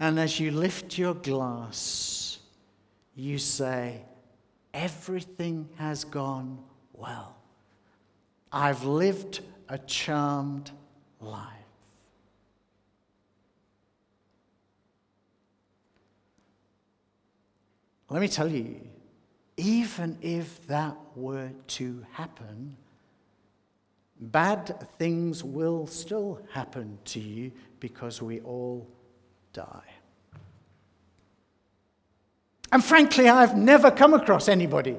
And 0.00 0.18
as 0.18 0.38
you 0.38 0.50
lift 0.50 0.98
your 0.98 1.14
glass, 1.14 2.38
you 3.14 3.38
say, 3.38 4.02
Everything 4.74 5.68
has 5.76 6.04
gone 6.04 6.58
well. 6.92 7.34
I've 8.52 8.84
lived 8.84 9.40
a 9.68 9.78
charmed 9.78 10.70
life. 11.20 11.44
Let 18.10 18.20
me 18.20 18.28
tell 18.28 18.48
you, 18.48 18.80
even 19.58 20.16
if 20.22 20.66
that 20.68 20.96
were 21.16 21.50
to 21.66 22.06
happen, 22.12 22.76
bad 24.20 24.86
things 24.98 25.42
will 25.42 25.86
still 25.86 26.40
happen 26.52 26.98
to 27.06 27.20
you 27.20 27.50
because 27.80 28.22
we 28.22 28.40
all 28.40 28.88
die. 29.52 29.82
And 32.70 32.84
frankly, 32.84 33.28
I've 33.28 33.56
never 33.56 33.90
come 33.90 34.14
across 34.14 34.48
anybody 34.48 34.96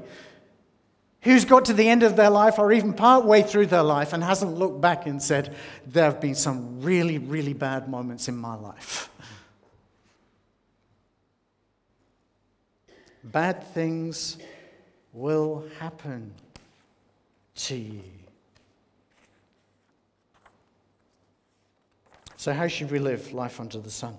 who's 1.21 1.45
got 1.45 1.65
to 1.65 1.73
the 1.73 1.87
end 1.87 2.03
of 2.03 2.15
their 2.15 2.29
life 2.29 2.59
or 2.59 2.71
even 2.73 2.93
part 2.93 3.25
way 3.25 3.41
through 3.41 3.67
their 3.67 3.83
life 3.83 4.11
and 4.11 4.23
hasn't 4.23 4.57
looked 4.57 4.81
back 4.81 5.05
and 5.05 5.21
said, 5.21 5.55
There 5.85 6.05
have 6.05 6.19
been 6.19 6.35
some 6.35 6.81
really, 6.81 7.17
really 7.17 7.53
bad 7.53 7.87
moments 7.87 8.27
in 8.27 8.35
my 8.35 8.55
life. 8.55 9.09
Bad 13.23 13.63
things 13.73 14.37
will 15.13 15.65
happen 15.79 16.33
to 17.55 17.75
you. 17.75 18.01
So, 22.37 22.53
how 22.53 22.67
should 22.67 22.89
we 22.89 22.99
live 22.99 23.33
life 23.33 23.59
under 23.59 23.79
the 23.79 23.89
sun? 23.89 24.17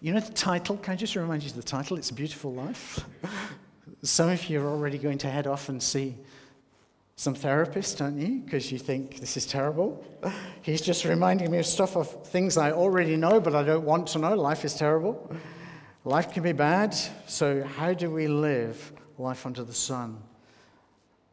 You 0.00 0.12
know 0.12 0.20
the 0.20 0.32
title? 0.32 0.76
Can 0.76 0.94
I 0.94 0.96
just 0.96 1.14
remind 1.14 1.42
you 1.42 1.50
of 1.50 1.56
the 1.56 1.62
title? 1.62 1.96
It's 1.96 2.10
a 2.10 2.14
Beautiful 2.14 2.52
Life. 2.52 3.04
Some 4.02 4.28
of 4.28 4.48
you 4.48 4.60
are 4.60 4.68
already 4.68 4.98
going 4.98 5.18
to 5.18 5.30
head 5.30 5.46
off 5.46 5.68
and 5.68 5.82
see 5.82 6.16
some 7.16 7.34
therapist, 7.34 8.00
aren't 8.00 8.18
you? 8.18 8.40
Because 8.44 8.70
you 8.70 8.78
think 8.78 9.18
this 9.18 9.36
is 9.36 9.44
terrible. 9.44 10.04
He's 10.62 10.80
just 10.80 11.04
reminding 11.04 11.50
me 11.50 11.58
of 11.58 11.66
stuff 11.66 11.96
of 11.96 12.26
things 12.28 12.56
I 12.56 12.70
already 12.70 13.16
know, 13.16 13.40
but 13.40 13.56
I 13.56 13.64
don't 13.64 13.84
want 13.84 14.06
to 14.08 14.20
know. 14.20 14.34
Life 14.34 14.64
is 14.64 14.74
terrible. 14.74 15.28
Life 16.04 16.32
can 16.32 16.42
be 16.42 16.52
bad. 16.52 16.94
So, 17.26 17.62
how 17.62 17.92
do 17.92 18.10
we 18.10 18.28
live 18.28 18.92
life 19.18 19.46
under 19.46 19.64
the 19.64 19.74
sun? 19.74 20.18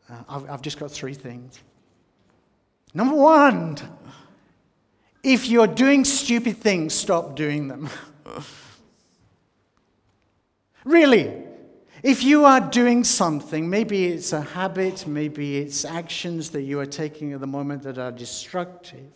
Uh, 0.10 0.24
I've, 0.28 0.50
I've 0.50 0.62
just 0.62 0.80
got 0.80 0.92
three 0.92 1.14
things. 1.14 1.60
Number 2.94 3.16
one, 3.16 3.78
if 5.24 5.48
you're 5.48 5.68
doing 5.68 6.06
stupid 6.06 6.58
things, 6.58 6.94
stop 6.94 7.36
doing 7.36 7.68
them. 7.68 7.90
really, 10.84 11.44
if 12.04 12.24
you 12.24 12.46
are 12.46 12.62
doing 12.62 13.04
something, 13.04 13.70
maybe 13.70 14.06
it's 14.06 14.32
a 14.32 14.42
habit, 14.42 15.08
maybe 15.08 15.58
it's 15.58 15.86
actions 15.86 16.52
that 16.52 16.62
you 16.62 16.80
are 16.80 16.86
taking 16.86 17.34
at 17.34 17.40
the 17.40 17.48
moment 17.48 17.84
that 17.84 17.98
are 17.98 18.12
destructive, 18.12 19.12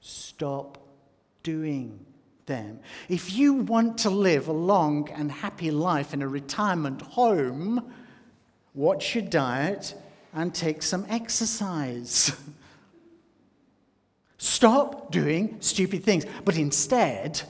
stop 0.00 0.78
doing 1.42 2.04
them. 2.46 2.80
If 3.08 3.32
you 3.32 3.54
want 3.54 3.98
to 3.98 4.10
live 4.10 4.48
a 4.48 4.52
long 4.52 5.08
and 5.10 5.30
happy 5.30 5.70
life 5.70 6.14
in 6.14 6.22
a 6.22 6.28
retirement 6.28 7.02
home, 7.02 7.92
watch 8.74 9.14
your 9.14 9.24
diet 9.24 9.94
and 10.34 10.54
take 10.54 10.82
some 10.82 11.06
exercise. 11.08 12.32
Stop 14.38 15.12
doing 15.12 15.56
stupid 15.60 16.02
things, 16.02 16.24
but 16.44 16.56
instead, 16.56 17.40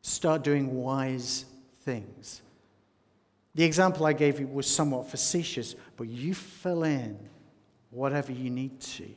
start 0.00 0.42
doing 0.42 0.74
wise 0.74 1.44
things. 1.82 2.40
The 3.54 3.64
example 3.64 4.06
I 4.06 4.14
gave 4.14 4.40
you 4.40 4.46
was 4.46 4.66
somewhat 4.66 5.10
facetious, 5.10 5.74
but 5.96 6.08
you 6.08 6.34
fill 6.34 6.84
in 6.84 7.18
whatever 7.90 8.32
you 8.32 8.50
need 8.50 8.80
to. 8.80 9.08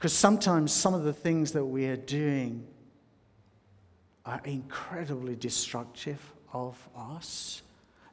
Because 0.00 0.14
sometimes 0.14 0.72
some 0.72 0.94
of 0.94 1.04
the 1.04 1.12
things 1.12 1.52
that 1.52 1.62
we 1.62 1.84
are 1.84 1.96
doing 1.96 2.66
are 4.24 4.40
incredibly 4.46 5.36
destructive 5.36 6.18
of 6.54 6.88
us. 6.96 7.60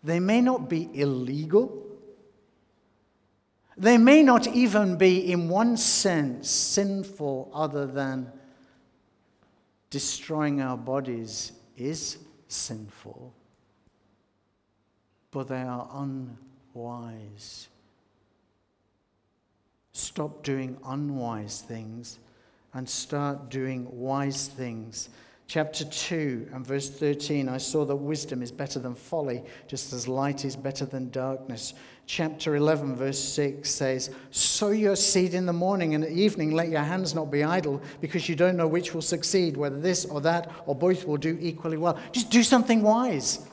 They 0.03 0.19
may 0.19 0.41
not 0.41 0.67
be 0.67 0.89
illegal. 0.93 1.85
They 3.77 3.97
may 3.97 4.21
not 4.21 4.47
even 4.47 4.97
be, 4.97 5.31
in 5.31 5.47
one 5.47 5.77
sense, 5.77 6.49
sinful, 6.49 7.49
other 7.53 7.87
than 7.87 8.33
destroying 9.89 10.59
our 10.59 10.75
bodies 10.75 11.53
is 11.77 12.17
sinful. 12.49 13.33
but 15.31 15.47
they 15.47 15.61
are 15.61 15.87
unwise. 15.93 17.69
Stop 19.97 20.43
doing 20.43 20.77
unwise 20.85 21.61
things 21.61 22.19
and 22.75 22.87
start 22.87 23.49
doing 23.49 23.87
wise 23.89 24.47
things. 24.47 25.09
Chapter 25.47 25.85
2 25.85 26.49
and 26.53 26.63
verse 26.63 26.87
13 26.87 27.49
I 27.49 27.57
saw 27.57 27.83
that 27.83 27.95
wisdom 27.95 28.43
is 28.43 28.51
better 28.51 28.77
than 28.77 28.93
folly, 28.93 29.41
just 29.67 29.93
as 29.93 30.07
light 30.07 30.45
is 30.45 30.55
better 30.55 30.85
than 30.85 31.09
darkness. 31.09 31.73
Chapter 32.05 32.57
11, 32.57 32.95
verse 32.95 33.17
6 33.17 33.67
says, 33.67 34.11
Sow 34.29 34.69
your 34.69 34.95
seed 34.95 35.33
in 35.33 35.47
the 35.47 35.51
morning 35.53 35.95
and 35.95 36.03
at 36.03 36.11
evening, 36.11 36.51
let 36.51 36.69
your 36.69 36.83
hands 36.83 37.15
not 37.15 37.31
be 37.31 37.43
idle, 37.43 37.81
because 37.99 38.29
you 38.29 38.35
don't 38.35 38.55
know 38.55 38.67
which 38.67 38.93
will 38.93 39.01
succeed, 39.01 39.57
whether 39.57 39.79
this 39.79 40.05
or 40.05 40.21
that 40.21 40.51
or 40.67 40.75
both 40.75 41.07
will 41.07 41.17
do 41.17 41.39
equally 41.41 41.77
well. 41.77 41.97
Just 42.11 42.29
do 42.29 42.43
something 42.43 42.83
wise. 42.83 43.46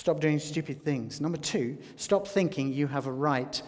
Stop 0.00 0.18
doing 0.18 0.38
stupid 0.38 0.82
things. 0.82 1.20
Number 1.20 1.36
two, 1.36 1.76
stop 1.96 2.26
thinking 2.26 2.72
you 2.72 2.86
have 2.86 3.06
a 3.06 3.12
right. 3.12 3.62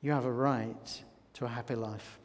You 0.00 0.10
have 0.10 0.24
a 0.24 0.32
right 0.32 1.04
to 1.34 1.44
a 1.44 1.48
happy 1.48 1.76
life. 1.76 2.18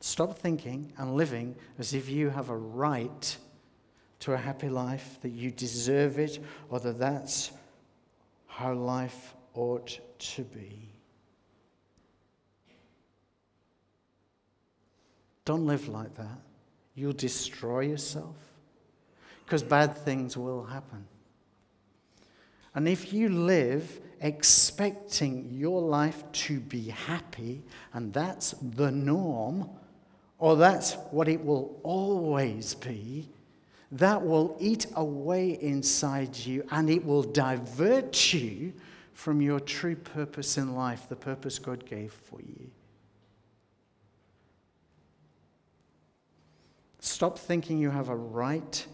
Stop 0.00 0.38
thinking 0.38 0.90
and 0.96 1.16
living 1.16 1.54
as 1.78 1.92
if 1.92 2.08
you 2.08 2.30
have 2.30 2.48
a 2.48 2.56
right 2.56 3.36
to 4.20 4.32
a 4.32 4.38
happy 4.38 4.70
life, 4.70 5.18
that 5.20 5.32
you 5.32 5.50
deserve 5.50 6.18
it, 6.18 6.38
or 6.70 6.80
that 6.80 6.98
that's 6.98 7.50
how 8.46 8.72
life 8.72 9.34
ought 9.52 10.00
to 10.18 10.44
be. 10.44 10.88
Don't 15.44 15.66
live 15.66 15.88
like 15.88 16.14
that. 16.14 16.40
You'll 16.94 17.12
destroy 17.12 17.80
yourself 17.80 18.49
because 19.50 19.64
bad 19.64 19.96
things 19.96 20.36
will 20.36 20.62
happen. 20.62 21.04
And 22.72 22.86
if 22.86 23.12
you 23.12 23.28
live 23.28 23.98
expecting 24.20 25.50
your 25.50 25.82
life 25.82 26.22
to 26.30 26.60
be 26.60 26.84
happy, 26.90 27.64
and 27.92 28.12
that's 28.12 28.52
the 28.62 28.92
norm, 28.92 29.68
or 30.38 30.54
that's 30.54 30.94
what 31.10 31.26
it 31.26 31.44
will 31.44 31.80
always 31.82 32.74
be, 32.74 33.28
that 33.90 34.24
will 34.24 34.56
eat 34.60 34.86
away 34.94 35.58
inside 35.60 36.36
you 36.36 36.64
and 36.70 36.88
it 36.88 37.04
will 37.04 37.24
divert 37.24 38.32
you 38.32 38.72
from 39.14 39.42
your 39.42 39.58
true 39.58 39.96
purpose 39.96 40.58
in 40.58 40.76
life, 40.76 41.08
the 41.08 41.16
purpose 41.16 41.58
God 41.58 41.84
gave 41.84 42.12
for 42.12 42.40
you. 42.40 42.70
Stop 47.00 47.36
thinking 47.36 47.78
you 47.78 47.90
have 47.90 48.10
a 48.10 48.16
right 48.16 48.86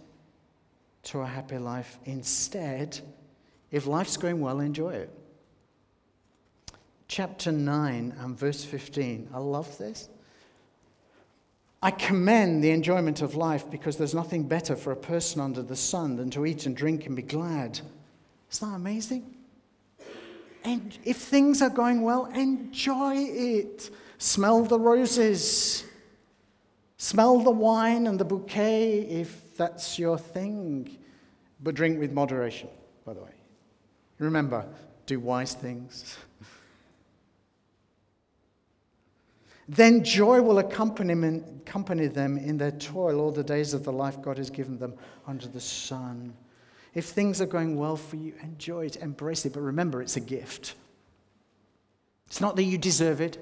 to 1.07 1.21
a 1.21 1.27
happy 1.27 1.59
life. 1.59 1.99
Instead, 2.05 2.99
if 3.71 3.87
life's 3.87 4.16
going 4.16 4.40
well, 4.40 4.61
enjoy 4.61 4.90
it. 4.90 5.11
Chapter 7.09 7.53
9 7.53 8.14
and 8.19 8.38
verse 8.38 8.64
15. 8.64 9.31
I 9.33 9.38
love 9.38 9.79
this. 9.79 10.09
I 11.83 11.92
commend 11.92 12.64
the 12.64 12.71
enjoyment 12.71 13.23
of 13.23 13.37
life 13.37 13.71
because 13.71 13.97
there's 13.97 14.14
nothing 14.14 14.49
better 14.49 14.75
for 14.75 14.90
a 14.90 14.97
person 14.97 15.40
under 15.40 15.62
the 15.62 15.77
sun 15.77 16.16
than 16.16 16.31
to 16.31 16.45
eat 16.45 16.66
and 16.66 16.77
drink 16.77 17.07
and 17.07 17.14
be 17.14 17.23
glad. 17.23 17.81
Isn't 18.51 18.69
that 18.69 18.75
amazing? 18.75 19.35
And 20.64 20.99
if 21.05 21.19
things 21.19 21.62
are 21.62 21.71
going 21.71 22.03
well, 22.03 22.25
enjoy 22.27 23.14
it. 23.16 23.90
Smell 24.19 24.64
the 24.64 24.81
roses. 24.81 25.85
Smell 26.97 27.38
the 27.40 27.53
wine 27.53 28.09
and 28.09 28.19
the 28.19 28.25
bouquet 28.25 29.01
if 29.03 29.45
that's 29.57 29.99
your 29.99 30.19
thing. 30.19 30.99
But 31.62 31.75
drink 31.75 31.99
with 31.99 32.12
moderation, 32.12 32.69
by 33.05 33.14
the 33.14 33.21
way. 33.21 33.31
Remember, 34.19 34.66
do 35.07 35.21
wise 35.21 35.55
things. 35.55 36.16
then 39.69 40.05
joy 40.05 40.40
will 40.42 40.59
accompany, 40.59 41.14
them 42.07 42.37
in 42.38 42.59
their 42.59 42.73
toil 42.73 43.21
all 43.21 43.33
the 43.33 43.45
days 43.45 43.75
of 43.75 43.85
the 43.85 43.92
life 43.92 44.21
God 44.21 44.38
has 44.38 44.51
given 44.51 44.79
them 44.79 44.95
under 45.27 45.47
the 45.49 45.61
sun. 45.61 46.35
If 46.95 47.07
things 47.07 47.40
are 47.40 47.47
going 47.47 47.77
well 47.77 47.97
for 47.97 48.16
you, 48.16 48.35
enjoy 48.42 48.87
it, 48.87 48.97
embrace 48.97 49.45
it. 49.45 49.53
But 49.53 49.61
remember, 49.61 50.01
it's 50.01 50.16
a 50.16 50.21
gift. 50.21 50.75
It's 52.27 52.40
not 52.40 52.57
that 52.57 52.64
you 52.64 52.79
deserve 52.79 53.21
it, 53.21 53.38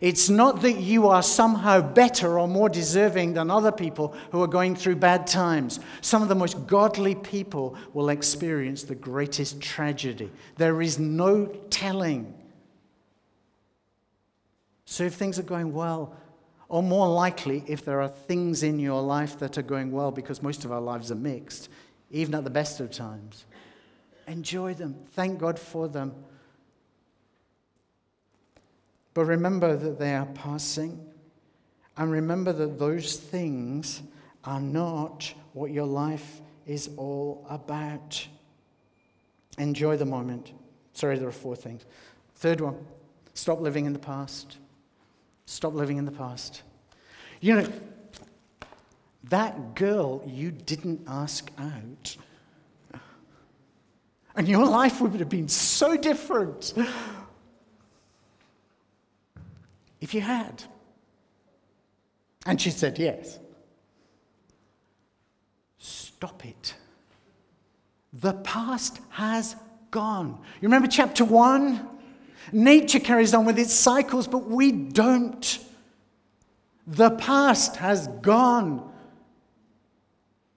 it's 0.00 0.28
not 0.28 0.62
that 0.62 0.80
you 0.80 1.08
are 1.08 1.22
somehow 1.22 1.80
better 1.80 2.38
or 2.38 2.46
more 2.46 2.68
deserving 2.68 3.34
than 3.34 3.50
other 3.50 3.72
people 3.72 4.14
who 4.30 4.42
are 4.42 4.48
going 4.48 4.76
through 4.76 4.96
bad 4.96 5.26
times. 5.26 5.80
Some 6.00 6.22
of 6.22 6.28
the 6.28 6.34
most 6.34 6.66
godly 6.66 7.14
people 7.16 7.76
will 7.92 8.10
experience 8.10 8.84
the 8.84 8.94
greatest 8.94 9.60
tragedy. 9.60 10.30
There 10.56 10.80
is 10.80 10.98
no 10.98 11.46
telling. 11.70 12.34
So, 14.84 15.04
if 15.04 15.14
things 15.14 15.38
are 15.38 15.42
going 15.42 15.72
well, 15.74 16.16
or 16.68 16.82
more 16.82 17.08
likely, 17.08 17.64
if 17.66 17.84
there 17.84 18.00
are 18.00 18.08
things 18.08 18.62
in 18.62 18.78
your 18.78 19.02
life 19.02 19.38
that 19.38 19.58
are 19.58 19.62
going 19.62 19.90
well, 19.90 20.10
because 20.10 20.42
most 20.42 20.64
of 20.64 20.72
our 20.72 20.80
lives 20.80 21.10
are 21.10 21.16
mixed, 21.16 21.68
even 22.10 22.34
at 22.34 22.44
the 22.44 22.50
best 22.50 22.80
of 22.80 22.90
times, 22.90 23.46
enjoy 24.26 24.74
them. 24.74 24.94
Thank 25.12 25.38
God 25.38 25.58
for 25.58 25.88
them. 25.88 26.14
But 29.18 29.24
remember 29.24 29.76
that 29.76 29.98
they 29.98 30.14
are 30.14 30.26
passing. 30.26 31.04
And 31.96 32.12
remember 32.12 32.52
that 32.52 32.78
those 32.78 33.16
things 33.16 34.00
are 34.44 34.60
not 34.60 35.34
what 35.54 35.72
your 35.72 35.86
life 35.86 36.40
is 36.66 36.90
all 36.96 37.44
about. 37.50 38.24
Enjoy 39.58 39.96
the 39.96 40.04
moment. 40.04 40.52
Sorry, 40.92 41.18
there 41.18 41.26
are 41.26 41.32
four 41.32 41.56
things. 41.56 41.84
Third 42.36 42.60
one 42.60 42.76
stop 43.34 43.60
living 43.60 43.86
in 43.86 43.92
the 43.92 43.98
past. 43.98 44.58
Stop 45.46 45.74
living 45.74 45.96
in 45.96 46.04
the 46.04 46.12
past. 46.12 46.62
You 47.40 47.56
know, 47.56 47.72
that 49.30 49.74
girl 49.74 50.22
you 50.28 50.52
didn't 50.52 51.00
ask 51.08 51.50
out, 51.58 52.16
and 54.36 54.46
your 54.46 54.64
life 54.64 55.00
would 55.00 55.14
have 55.14 55.28
been 55.28 55.48
so 55.48 55.96
different 55.96 56.72
if 60.00 60.14
you 60.14 60.20
had. 60.20 60.64
And 62.46 62.60
she 62.60 62.70
said, 62.70 62.98
Yes. 62.98 63.38
Stop 65.78 66.44
it. 66.44 66.74
The 68.12 68.32
past 68.32 69.00
has 69.10 69.54
gone. 69.90 70.40
You 70.60 70.68
remember 70.68 70.88
chapter 70.88 71.24
one? 71.24 71.88
Nature 72.52 73.00
carries 73.00 73.34
on 73.34 73.44
with 73.44 73.58
its 73.58 73.72
cycles, 73.72 74.26
but 74.26 74.48
we 74.48 74.72
don't. 74.72 75.58
The 76.86 77.10
past 77.10 77.76
has 77.76 78.08
gone. 78.08 78.90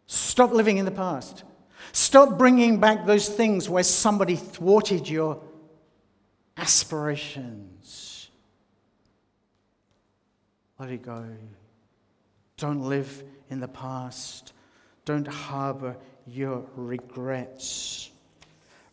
Stop 0.07 0.51
living 0.51 0.77
in 0.77 0.85
the 0.85 0.91
past. 0.91 1.43
Stop 1.91 2.37
bringing 2.37 2.79
back 2.79 3.05
those 3.05 3.27
things 3.27 3.69
where 3.69 3.83
somebody 3.83 4.35
thwarted 4.35 5.09
your 5.09 5.41
aspirations. 6.57 7.70
Let 10.81 10.89
it 10.89 11.03
go. 11.03 11.23
Don't 12.57 12.81
live 12.81 13.23
in 13.51 13.59
the 13.59 13.67
past. 13.67 14.53
Don't 15.05 15.27
harbor 15.27 15.95
your 16.25 16.65
regrets. 16.75 18.09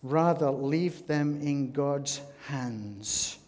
Rather, 0.03 0.51
leave 0.51 1.07
them 1.07 1.41
in 1.41 1.73
God's 1.73 2.21
hands. 2.47 3.39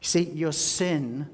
See, 0.00 0.30
your 0.30 0.52
sin, 0.52 1.28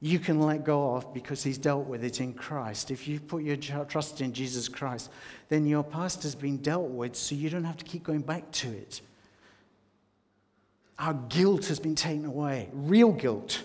you 0.00 0.20
can 0.20 0.38
let 0.38 0.62
go 0.64 0.94
of 0.94 1.12
because 1.12 1.42
He's 1.42 1.58
dealt 1.58 1.88
with 1.88 2.04
it 2.04 2.20
in 2.20 2.32
Christ. 2.32 2.92
If 2.92 3.08
you 3.08 3.18
put 3.18 3.42
your 3.42 3.56
trust 3.56 4.20
in 4.20 4.32
Jesus 4.32 4.68
Christ, 4.68 5.10
then 5.48 5.66
your 5.66 5.82
past 5.82 6.22
has 6.22 6.36
been 6.36 6.58
dealt 6.58 6.90
with, 6.90 7.16
so 7.16 7.34
you 7.34 7.50
don't 7.50 7.64
have 7.64 7.78
to 7.78 7.84
keep 7.84 8.04
going 8.04 8.20
back 8.20 8.52
to 8.52 8.68
it. 8.68 9.00
Our 10.96 11.14
guilt 11.14 11.66
has 11.66 11.80
been 11.80 11.96
taken 11.96 12.24
away, 12.24 12.68
real 12.72 13.10
guilt. 13.10 13.64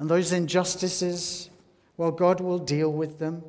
And 0.00 0.08
those 0.08 0.32
injustices, 0.32 1.50
well, 1.98 2.10
God 2.10 2.40
will 2.40 2.58
deal 2.58 2.90
with 2.90 3.18
them. 3.18 3.44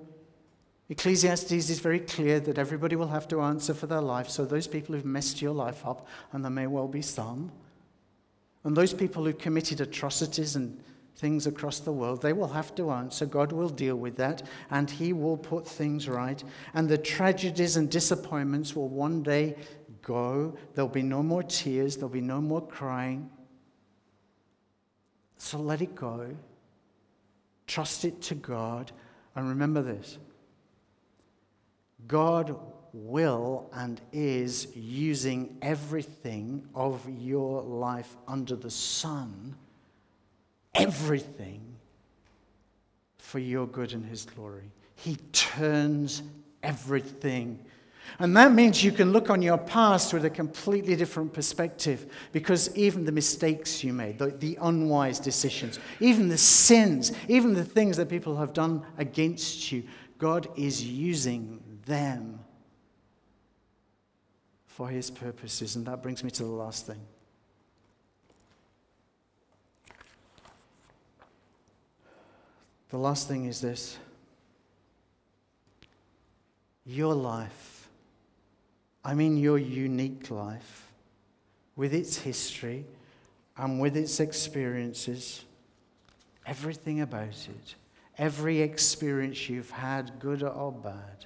Ecclesiastes 0.90 1.54
is 1.54 1.80
very 1.80 2.02
clear 2.02 2.42
that 2.42 2.58
everybody 2.58 2.98
will 2.98 3.08
have 3.08 3.26
to 3.30 3.42
answer 3.42 3.74
for 3.74 3.88
their 3.88 4.02
life. 4.02 4.30
So, 4.30 4.44
those 4.44 4.68
people 4.68 4.94
who've 4.94 5.06
messed 5.06 5.42
your 5.42 5.54
life 5.54 5.88
up, 5.88 6.06
and 6.34 6.44
there 6.44 6.52
may 6.52 6.68
well 6.68 6.90
be 6.90 7.02
some, 7.02 7.54
and 8.66 8.76
those 8.76 8.94
people 8.94 9.24
who 9.24 9.32
committed 9.32 9.80
atrocities 9.80 10.58
and 10.58 10.78
things 11.16 11.48
across 11.48 11.80
the 11.80 11.94
world, 11.94 12.22
they 12.22 12.34
will 12.34 12.50
have 12.50 12.76
to 12.76 12.92
answer. 12.92 13.26
God 13.26 13.54
will 13.54 13.70
deal 13.70 13.96
with 13.96 14.18
that, 14.18 14.44
and 14.70 14.92
He 14.92 15.14
will 15.14 15.38
put 15.38 15.66
things 15.66 16.10
right. 16.10 16.44
And 16.74 16.90
the 16.90 16.98
tragedies 16.98 17.78
and 17.78 17.90
disappointments 17.90 18.76
will 18.76 18.90
one 18.90 19.24
day 19.24 19.56
go. 20.02 20.58
There'll 20.76 20.90
be 20.90 21.02
no 21.02 21.24
more 21.24 21.44
tears, 21.44 21.96
there'll 21.96 22.10
be 22.10 22.20
no 22.20 22.42
more 22.42 22.68
crying. 22.68 23.30
So 25.52 25.58
let 25.58 25.82
it 25.82 25.96
go. 25.96 26.30
Trust 27.68 28.06
it 28.06 28.22
to 28.22 28.36
God. 28.36 28.90
And 29.36 29.50
remember 29.50 29.82
this 29.82 30.18
God 32.08 32.56
will 32.94 33.70
and 33.74 34.00
is 34.14 34.74
using 34.78 35.58
everything 35.62 36.70
of 36.74 37.06
your 37.20 37.64
life 37.64 38.16
under 38.30 38.56
the 38.56 38.72
sun, 38.72 39.56
everything 40.74 41.62
for 43.18 43.40
your 43.40 43.68
good 43.68 43.92
and 43.92 44.06
His 44.06 44.24
glory. 44.24 44.72
He 44.96 45.18
turns 45.34 46.24
everything. 46.64 47.60
And 48.20 48.36
that 48.38 48.54
means 48.54 48.84
you 48.84 48.92
can 48.92 49.12
look 49.12 49.30
on 49.30 49.42
your 49.42 49.58
past 49.58 50.14
with 50.14 50.26
a 50.26 50.30
completely 50.30 50.96
different 50.96 51.34
perspective 51.34 52.06
because 52.32 52.76
even 52.76 53.06
the 53.06 53.12
mistakes 53.12 53.84
you 53.84 53.94
made, 53.94 54.20
the, 54.20 54.28
the, 54.28 54.58
unwise 54.62 55.20
decisions, 55.20 55.80
even 56.00 56.28
the 56.28 56.38
sins, 56.38 57.12
even 57.28 57.54
the 57.54 57.66
things 57.66 57.98
that 57.98 58.10
people 58.10 58.38
have 58.38 58.54
done 58.54 58.86
against 58.98 59.72
you, 59.72 59.84
God 60.18 60.48
is 60.56 60.84
using 60.84 61.64
them 61.86 62.40
for 64.68 64.88
his 64.88 65.10
purposes. 65.10 65.76
And 65.76 65.86
that 65.88 66.02
brings 66.02 66.24
me 66.24 66.32
to 66.32 66.44
the 66.44 66.50
last 66.50 66.86
thing. 66.86 67.02
The 72.90 72.98
last 72.98 73.28
thing 73.28 73.46
is 73.46 73.62
this 73.62 73.98
your 76.86 77.14
life, 77.14 77.71
I 79.04 79.14
mean 79.14 79.38
your 79.38 79.58
unique 79.58 80.30
life, 80.30 80.92
with 81.76 81.94
its 81.94 82.18
history 82.20 82.86
and 83.58 83.80
with 83.82 83.98
its 83.98 84.20
experiences, 84.20 85.44
everything 86.46 87.02
about 87.02 87.28
it, 87.28 87.76
every 88.18 88.62
experience 88.62 89.50
you've 89.50 89.72
had, 89.72 90.20
good 90.20 90.44
or 90.44 90.72
bad, 90.72 91.26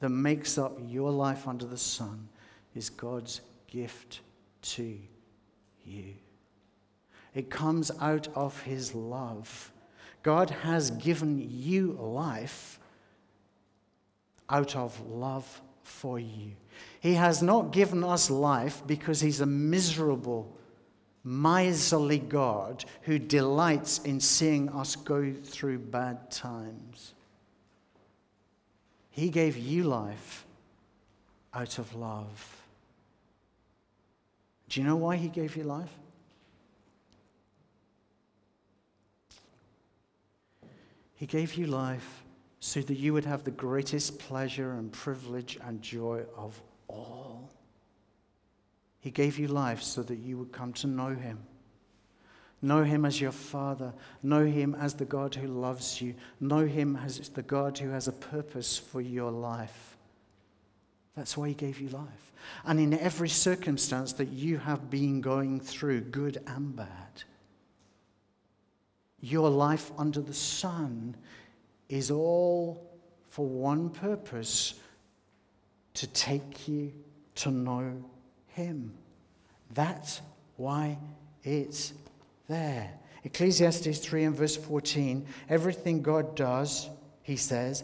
that 0.00 0.08
makes 0.08 0.58
up 0.58 0.76
your 0.86 1.10
life 1.10 1.46
under 1.46 1.66
the 1.66 1.78
sun 1.78 2.28
is 2.74 2.90
God's 2.90 3.40
gift 3.68 4.20
to 4.62 4.98
you. 5.84 6.14
It 7.34 7.50
comes 7.50 7.90
out 8.00 8.28
of 8.34 8.60
His 8.62 8.94
love. 8.94 9.72
God 10.22 10.50
has 10.50 10.90
given 10.90 11.46
you 11.50 11.92
life 11.92 12.78
out 14.48 14.74
of 14.74 15.00
love 15.08 15.60
for 15.86 16.18
you. 16.18 16.52
He 17.00 17.14
has 17.14 17.42
not 17.42 17.72
given 17.72 18.02
us 18.04 18.28
life 18.28 18.82
because 18.86 19.20
He's 19.20 19.40
a 19.40 19.46
miserable, 19.46 20.54
miserly 21.24 22.18
God 22.18 22.84
who 23.02 23.18
delights 23.18 23.98
in 23.98 24.20
seeing 24.20 24.68
us 24.70 24.96
go 24.96 25.32
through 25.32 25.78
bad 25.78 26.30
times. 26.30 27.14
He 29.10 29.30
gave 29.30 29.56
you 29.56 29.84
life 29.84 30.44
out 31.54 31.78
of 31.78 31.94
love. 31.94 32.62
Do 34.68 34.80
you 34.80 34.86
know 34.86 34.96
why 34.96 35.16
He 35.16 35.28
gave 35.28 35.56
you 35.56 35.62
life? 35.62 35.92
He 41.14 41.26
gave 41.26 41.54
you 41.54 41.66
life 41.66 42.25
so 42.60 42.80
that 42.80 42.96
you 42.96 43.12
would 43.12 43.24
have 43.24 43.44
the 43.44 43.50
greatest 43.50 44.18
pleasure 44.18 44.72
and 44.72 44.92
privilege 44.92 45.58
and 45.66 45.82
joy 45.82 46.22
of 46.36 46.60
all. 46.88 47.50
He 49.00 49.10
gave 49.10 49.38
you 49.38 49.48
life 49.48 49.82
so 49.82 50.02
that 50.02 50.16
you 50.16 50.38
would 50.38 50.52
come 50.52 50.72
to 50.74 50.86
know 50.86 51.14
Him. 51.14 51.38
Know 52.62 52.82
Him 52.82 53.04
as 53.04 53.20
your 53.20 53.32
Father. 53.32 53.92
Know 54.22 54.44
Him 54.44 54.74
as 54.74 54.94
the 54.94 55.04
God 55.04 55.34
who 55.34 55.46
loves 55.46 56.00
you. 56.00 56.14
Know 56.40 56.66
Him 56.66 56.96
as 56.96 57.28
the 57.28 57.42
God 57.42 57.78
who 57.78 57.90
has 57.90 58.08
a 58.08 58.12
purpose 58.12 58.76
for 58.76 59.00
your 59.00 59.30
life. 59.30 59.96
That's 61.16 61.36
why 61.36 61.48
He 61.48 61.54
gave 61.54 61.80
you 61.80 61.88
life. 61.90 62.32
And 62.64 62.80
in 62.80 62.94
every 62.94 63.28
circumstance 63.28 64.12
that 64.14 64.28
you 64.28 64.58
have 64.58 64.90
been 64.90 65.20
going 65.20 65.60
through, 65.60 66.00
good 66.00 66.42
and 66.46 66.74
bad, 66.74 67.22
your 69.20 69.50
life 69.50 69.90
under 69.98 70.20
the 70.20 70.34
sun 70.34 71.16
is 71.88 72.10
all 72.10 72.90
for 73.28 73.46
one 73.46 73.90
purpose 73.90 74.74
to 75.94 76.06
take 76.08 76.68
you 76.68 76.92
to 77.36 77.50
know 77.50 78.04
Him. 78.48 78.92
That's 79.74 80.20
why 80.56 80.98
it's 81.42 81.92
there. 82.48 82.90
Ecclesiastes 83.24 83.98
3 83.98 84.24
and 84.24 84.36
verse 84.36 84.56
14 84.56 85.26
everything 85.48 86.00
God 86.00 86.36
does, 86.36 86.88
he 87.22 87.36
says, 87.36 87.82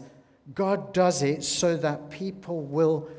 God 0.55 0.93
does 0.93 1.21
it 1.21 1.43
so 1.43 1.75
that 1.77 2.09
people 2.09 2.61
will 2.61 3.09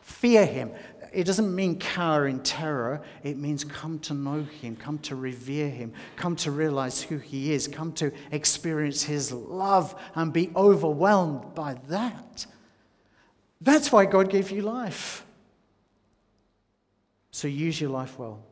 fear 0.00 0.44
him. 0.44 0.70
It 1.12 1.24
doesn't 1.24 1.54
mean 1.54 1.78
cower 1.78 2.28
in 2.28 2.40
terror. 2.40 3.02
It 3.22 3.36
means 3.36 3.64
come 3.64 3.98
to 4.00 4.14
know 4.14 4.42
him, 4.42 4.76
come 4.76 4.98
to 5.00 5.16
revere 5.16 5.68
him, 5.68 5.92
come 6.16 6.36
to 6.36 6.50
realize 6.50 7.02
who 7.02 7.18
he 7.18 7.52
is, 7.52 7.66
come 7.66 7.92
to 7.94 8.12
experience 8.30 9.02
his 9.02 9.32
love 9.32 10.00
and 10.14 10.32
be 10.32 10.50
overwhelmed 10.54 11.54
by 11.54 11.74
that. 11.88 12.46
That's 13.60 13.90
why 13.90 14.06
God 14.06 14.30
gave 14.30 14.50
you 14.50 14.62
life. 14.62 15.24
So 17.32 17.48
use 17.48 17.80
your 17.80 17.90
life 17.90 18.18
well. 18.18 18.42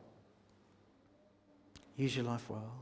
Use 1.95 2.15
your 2.15 2.25
life 2.25 2.49
well. 2.49 2.73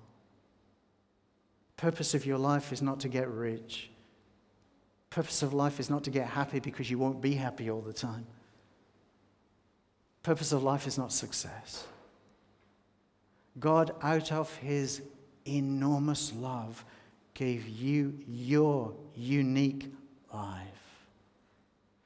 Purpose 1.76 2.14
of 2.14 2.26
your 2.26 2.38
life 2.38 2.74
is 2.74 2.82
not 2.82 3.00
to 3.02 3.08
get 3.08 3.28
rich. 3.30 3.90
Purpose 5.10 5.44
of 5.44 5.54
life 5.54 5.80
is 5.80 5.90
not 5.90 6.04
to 6.04 6.10
get 6.10 6.28
happy 6.28 6.60
because 6.60 6.90
you 6.90 6.98
won't 6.98 7.22
be 7.22 7.34
happy 7.34 7.70
all 7.70 7.82
the 7.82 7.94
time. 7.94 8.26
Purpose 10.28 10.52
of 10.52 10.62
life 10.62 10.88
is 10.88 10.98
not 10.98 11.14
success. 11.14 11.88
God, 13.62 13.96
out 14.02 14.34
of 14.34 14.54
his 14.58 15.02
enormous 15.46 16.34
love, 16.34 16.84
gave 17.34 17.66
you 17.70 18.14
your 18.28 18.94
unique 19.16 19.90
life 20.34 21.08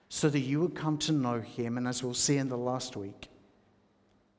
so 0.08 0.30
that 0.30 0.42
you 0.42 0.60
would 0.60 0.76
come 0.76 1.00
to 1.00 1.12
know 1.12 1.40
him, 1.40 1.80
and 1.80 1.88
as 1.88 2.04
we'll 2.04 2.14
see 2.14 2.38
in 2.38 2.48
the 2.48 2.56
last 2.56 2.96
week, 2.96 3.28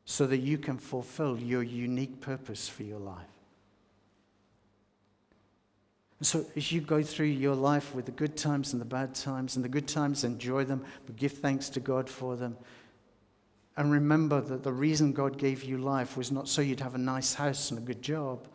so 0.04 0.28
that 0.28 0.38
you 0.38 0.58
can 0.58 0.78
fulfill 0.78 1.36
your 1.36 1.64
unique 1.64 2.20
purpose 2.20 2.68
for 2.68 2.84
your 2.84 3.00
life. 3.00 3.26
So, 6.20 6.46
as 6.54 6.70
you 6.70 6.80
go 6.80 7.02
through 7.02 7.26
your 7.26 7.56
life 7.56 7.96
with 7.96 8.06
the 8.06 8.12
good 8.12 8.36
times 8.36 8.74
and 8.74 8.80
the 8.80 8.86
bad 8.86 9.12
times, 9.12 9.56
and 9.56 9.64
the 9.64 9.68
good 9.68 9.88
times, 9.88 10.22
enjoy 10.22 10.62
them, 10.62 10.84
but 11.04 11.16
give 11.16 11.32
thanks 11.32 11.68
to 11.70 11.80
God 11.80 12.08
for 12.08 12.36
them. 12.36 12.56
And 13.76 13.90
remember 13.90 14.40
that 14.40 14.62
the 14.62 14.72
reason 14.72 15.12
God 15.12 15.38
gave 15.38 15.64
you 15.64 15.78
life 15.78 16.16
was 16.16 16.30
not 16.30 16.48
so 16.48 16.60
you'd 16.60 16.80
have 16.80 16.94
a 16.94 16.98
nice 16.98 17.34
house 17.34 17.70
and 17.70 17.78
a 17.78 17.82
good 17.82 18.02
job, 18.02 18.46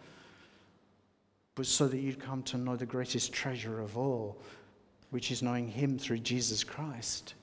but 1.56 1.66
so 1.66 1.88
that 1.88 1.98
you'd 1.98 2.20
come 2.20 2.44
to 2.44 2.58
know 2.58 2.76
the 2.76 2.86
greatest 2.86 3.34
treasure 3.34 3.82
of 3.82 3.98
all, 3.98 4.38
which 5.10 5.32
is 5.32 5.42
knowing 5.42 5.68
Him 5.68 5.98
through 5.98 6.20
Jesus 6.20 6.64
Christ. 6.64 7.34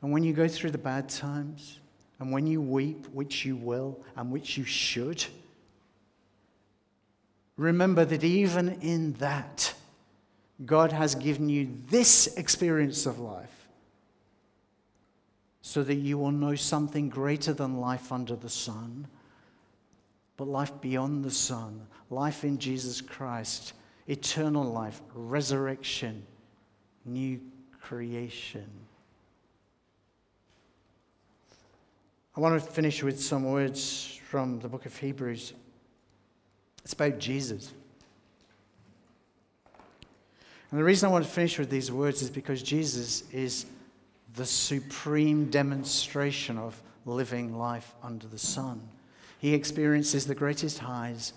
And 0.00 0.12
when 0.12 0.22
you 0.22 0.32
go 0.32 0.46
through 0.46 0.70
the 0.70 0.78
bad 0.78 1.08
times, 1.08 1.80
and 2.20 2.32
when 2.32 2.46
you 2.46 2.60
weep, 2.60 3.06
which 3.12 3.44
you 3.44 3.56
will 3.56 4.00
and 4.16 4.30
which 4.30 4.56
you 4.56 4.64
should, 4.64 5.24
remember 7.56 8.04
that 8.04 8.22
even 8.22 8.80
in 8.80 9.14
that, 9.14 9.74
God 10.64 10.92
has 10.92 11.16
given 11.16 11.48
you 11.48 11.68
this 11.88 12.28
experience 12.36 13.06
of 13.06 13.18
life 13.18 13.57
so 15.68 15.82
that 15.82 15.96
you 15.96 16.16
will 16.16 16.30
know 16.30 16.54
something 16.54 17.10
greater 17.10 17.52
than 17.52 17.76
life 17.76 18.10
under 18.10 18.34
the 18.34 18.48
sun, 18.48 19.06
but 20.38 20.48
life 20.48 20.72
beyond 20.80 21.22
the 21.22 21.30
sun, 21.30 21.86
life 22.08 22.42
in 22.42 22.56
Jesus 22.56 23.02
Christ, 23.02 23.74
eternal 24.06 24.64
life, 24.64 25.02
resurrection, 25.14 26.24
new 27.04 27.38
creation. 27.82 28.66
I 32.34 32.40
want 32.40 32.58
to 32.58 32.66
finish 32.66 33.02
with 33.02 33.22
some 33.22 33.44
words 33.44 34.18
from 34.24 34.60
the 34.60 34.68
book 34.70 34.86
of 34.86 34.96
Hebrews. 34.96 35.52
It's 36.82 36.94
about 36.94 37.18
Jesus. 37.18 37.74
And 40.70 40.80
the 40.80 40.84
reason 40.84 41.10
I 41.10 41.12
want 41.12 41.26
to 41.26 41.30
finish 41.30 41.58
with 41.58 41.68
these 41.68 41.92
words 41.92 42.22
is 42.22 42.30
because 42.30 42.62
Jesus 42.62 43.30
is 43.32 43.66
the 44.38 44.46
supreme 44.46 45.50
demonstration 45.50 46.56
of 46.58 46.80
living 47.04 47.58
life 47.58 47.92
under 48.04 48.28
the 48.28 48.38
sun. 48.38 48.80
He 49.40 49.52
experiences 49.52 50.26
the 50.26 50.34
greatest 50.34 50.78
highs 50.78 51.32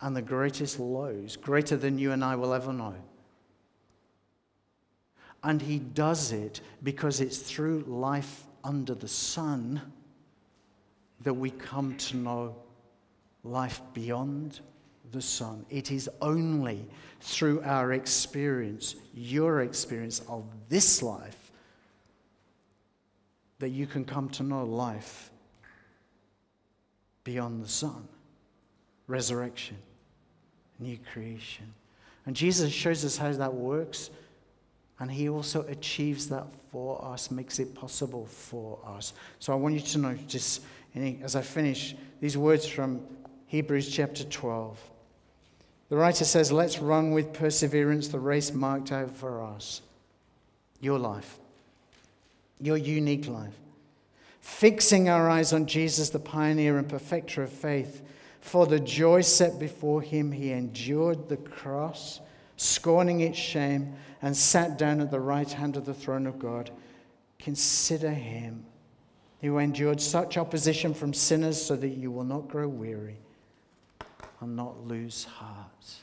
and 0.00 0.16
the 0.16 0.22
greatest 0.22 0.80
lows, 0.80 1.36
greater 1.36 1.76
than 1.76 1.98
you 2.00 2.10
and 2.10 2.24
I 2.24 2.34
will 2.34 2.52
ever 2.52 2.72
know. 2.72 2.96
And 5.44 5.62
he 5.62 5.78
does 5.78 6.32
it 6.32 6.60
because 6.82 7.20
it's 7.20 7.38
through 7.38 7.84
life 7.86 8.42
under 8.64 8.94
the 8.96 9.08
sun 9.08 9.80
that 11.20 11.34
we 11.34 11.50
come 11.50 11.96
to 11.96 12.16
know 12.16 12.56
life 13.44 13.80
beyond 13.94 14.58
the 15.12 15.22
sun. 15.22 15.64
It 15.70 15.92
is 15.92 16.10
only 16.20 16.84
through 17.20 17.62
our 17.62 17.92
experience, 17.92 18.96
your 19.14 19.60
experience 19.60 20.22
of 20.28 20.44
this 20.68 21.04
life, 21.04 21.39
that 23.60 23.68
you 23.68 23.86
can 23.86 24.04
come 24.04 24.28
to 24.30 24.42
know 24.42 24.64
life 24.64 25.30
beyond 27.22 27.62
the 27.62 27.68
sun, 27.68 28.08
resurrection, 29.06 29.76
new 30.78 30.98
creation. 31.12 31.72
And 32.26 32.34
Jesus 32.34 32.72
shows 32.72 33.04
us 33.04 33.16
how 33.16 33.32
that 33.32 33.54
works. 33.54 34.10
And 34.98 35.10
he 35.10 35.28
also 35.28 35.62
achieves 35.62 36.28
that 36.28 36.46
for 36.70 37.02
us, 37.04 37.30
makes 37.30 37.58
it 37.58 37.74
possible 37.74 38.26
for 38.26 38.78
us. 38.86 39.14
So 39.38 39.52
I 39.52 39.56
want 39.56 39.74
you 39.74 39.80
to 39.80 40.14
just 40.26 40.62
as 41.22 41.36
I 41.36 41.42
finish, 41.42 41.94
these 42.20 42.36
words 42.36 42.66
from 42.66 43.00
Hebrews 43.46 43.88
chapter 43.90 44.24
12. 44.24 44.78
The 45.88 45.96
writer 45.96 46.24
says, 46.24 46.52
Let's 46.52 46.78
run 46.78 47.12
with 47.12 47.32
perseverance 47.32 48.08
the 48.08 48.18
race 48.18 48.52
marked 48.52 48.92
out 48.92 49.10
for 49.10 49.42
us. 49.42 49.82
Your 50.80 50.98
life, 50.98 51.38
your 52.60 52.76
unique 52.76 53.26
life. 53.26 53.54
Fixing 54.40 55.08
our 55.08 55.28
eyes 55.28 55.52
on 55.52 55.66
Jesus, 55.66 56.10
the 56.10 56.18
pioneer 56.18 56.78
and 56.78 56.88
perfecter 56.88 57.42
of 57.42 57.50
faith. 57.50 58.02
For 58.40 58.66
the 58.66 58.80
joy 58.80 59.20
set 59.20 59.58
before 59.58 60.00
him, 60.00 60.32
he 60.32 60.52
endured 60.52 61.28
the 61.28 61.36
cross, 61.36 62.20
scorning 62.56 63.20
its 63.20 63.38
shame, 63.38 63.94
and 64.22 64.36
sat 64.36 64.78
down 64.78 65.00
at 65.00 65.10
the 65.10 65.20
right 65.20 65.50
hand 65.50 65.76
of 65.76 65.84
the 65.84 65.94
throne 65.94 66.26
of 66.26 66.38
God. 66.38 66.70
Consider 67.38 68.10
him 68.10 68.64
who 69.40 69.58
endured 69.58 70.00
such 70.00 70.36
opposition 70.36 70.92
from 70.92 71.14
sinners 71.14 71.62
so 71.62 71.76
that 71.76 71.88
you 71.88 72.10
will 72.10 72.24
not 72.24 72.48
grow 72.48 72.68
weary 72.68 73.18
and 74.40 74.56
not 74.56 74.86
lose 74.86 75.24
heart. 75.24 75.94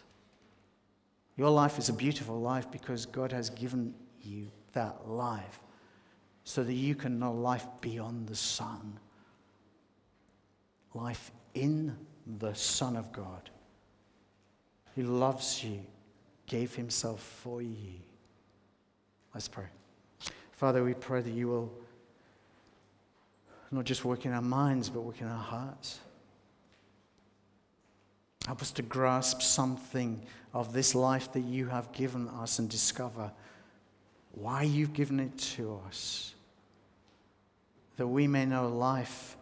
Your 1.35 1.51
life 1.51 1.77
is 1.77 1.89
a 1.89 1.93
beautiful 1.93 2.39
life 2.39 2.71
because 2.71 3.05
God 3.05 3.31
has 3.31 3.51
given 3.51 3.93
you 4.23 4.47
that 4.73 5.07
life 5.07 5.59
so 6.47 6.63
that 6.63 6.75
you 6.75 6.95
can 6.95 7.19
know 7.19 7.33
life 7.33 7.67
beyond 7.81 8.25
the 8.25 8.35
sun, 8.35 8.97
life 10.93 11.29
in 11.53 11.93
the 12.39 12.55
Son 12.55 12.95
of 12.95 13.11
God 13.11 13.49
who 14.95 15.03
loves 15.03 15.61
you, 15.61 15.81
gave 16.45 16.73
himself 16.73 17.21
for 17.21 17.61
you. 17.61 17.95
Let's 19.33 19.49
pray. 19.49 19.65
Father, 20.53 20.85
we 20.85 20.93
pray 20.93 21.19
that 21.19 21.33
you 21.33 21.49
will 21.49 21.73
not 23.69 23.83
just 23.83 24.05
work 24.05 24.25
in 24.25 24.31
our 24.31 24.41
minds, 24.41 24.87
but 24.87 25.01
work 25.01 25.19
in 25.19 25.27
our 25.27 25.43
hearts. 25.43 25.99
Help 28.45 28.61
us 28.61 28.71
to 28.71 28.83
grasp 28.83 29.41
something 29.41 30.21
of 30.53 30.71
this 30.71 30.95
life 30.95 31.29
that 31.33 31.43
you 31.43 31.67
have 31.67 31.91
given 31.91 32.29
us 32.29 32.57
and 32.57 32.69
discover 32.69 33.33
why 34.31 34.63
you've 34.63 34.93
given 34.93 35.19
it 35.19 35.37
to 35.37 35.77
us. 35.89 36.35
That 37.97 38.07
we 38.07 38.27
may 38.27 38.45
know 38.45 38.67
life 38.67 39.35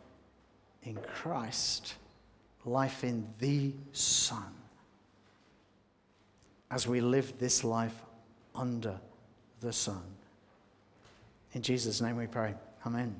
in 0.83 0.95
Christ, 0.95 1.95
life 2.65 3.03
in 3.03 3.27
the 3.39 3.73
Son, 3.91 4.53
as 6.71 6.87
we 6.87 7.01
live 7.01 7.37
this 7.37 7.63
life 7.63 7.95
under 8.55 8.99
the 9.61 9.73
sun. 9.73 10.03
In 11.53 11.61
Jesus' 11.61 12.01
name 12.01 12.17
we 12.17 12.27
pray. 12.27 12.53
Amen. 12.85 13.15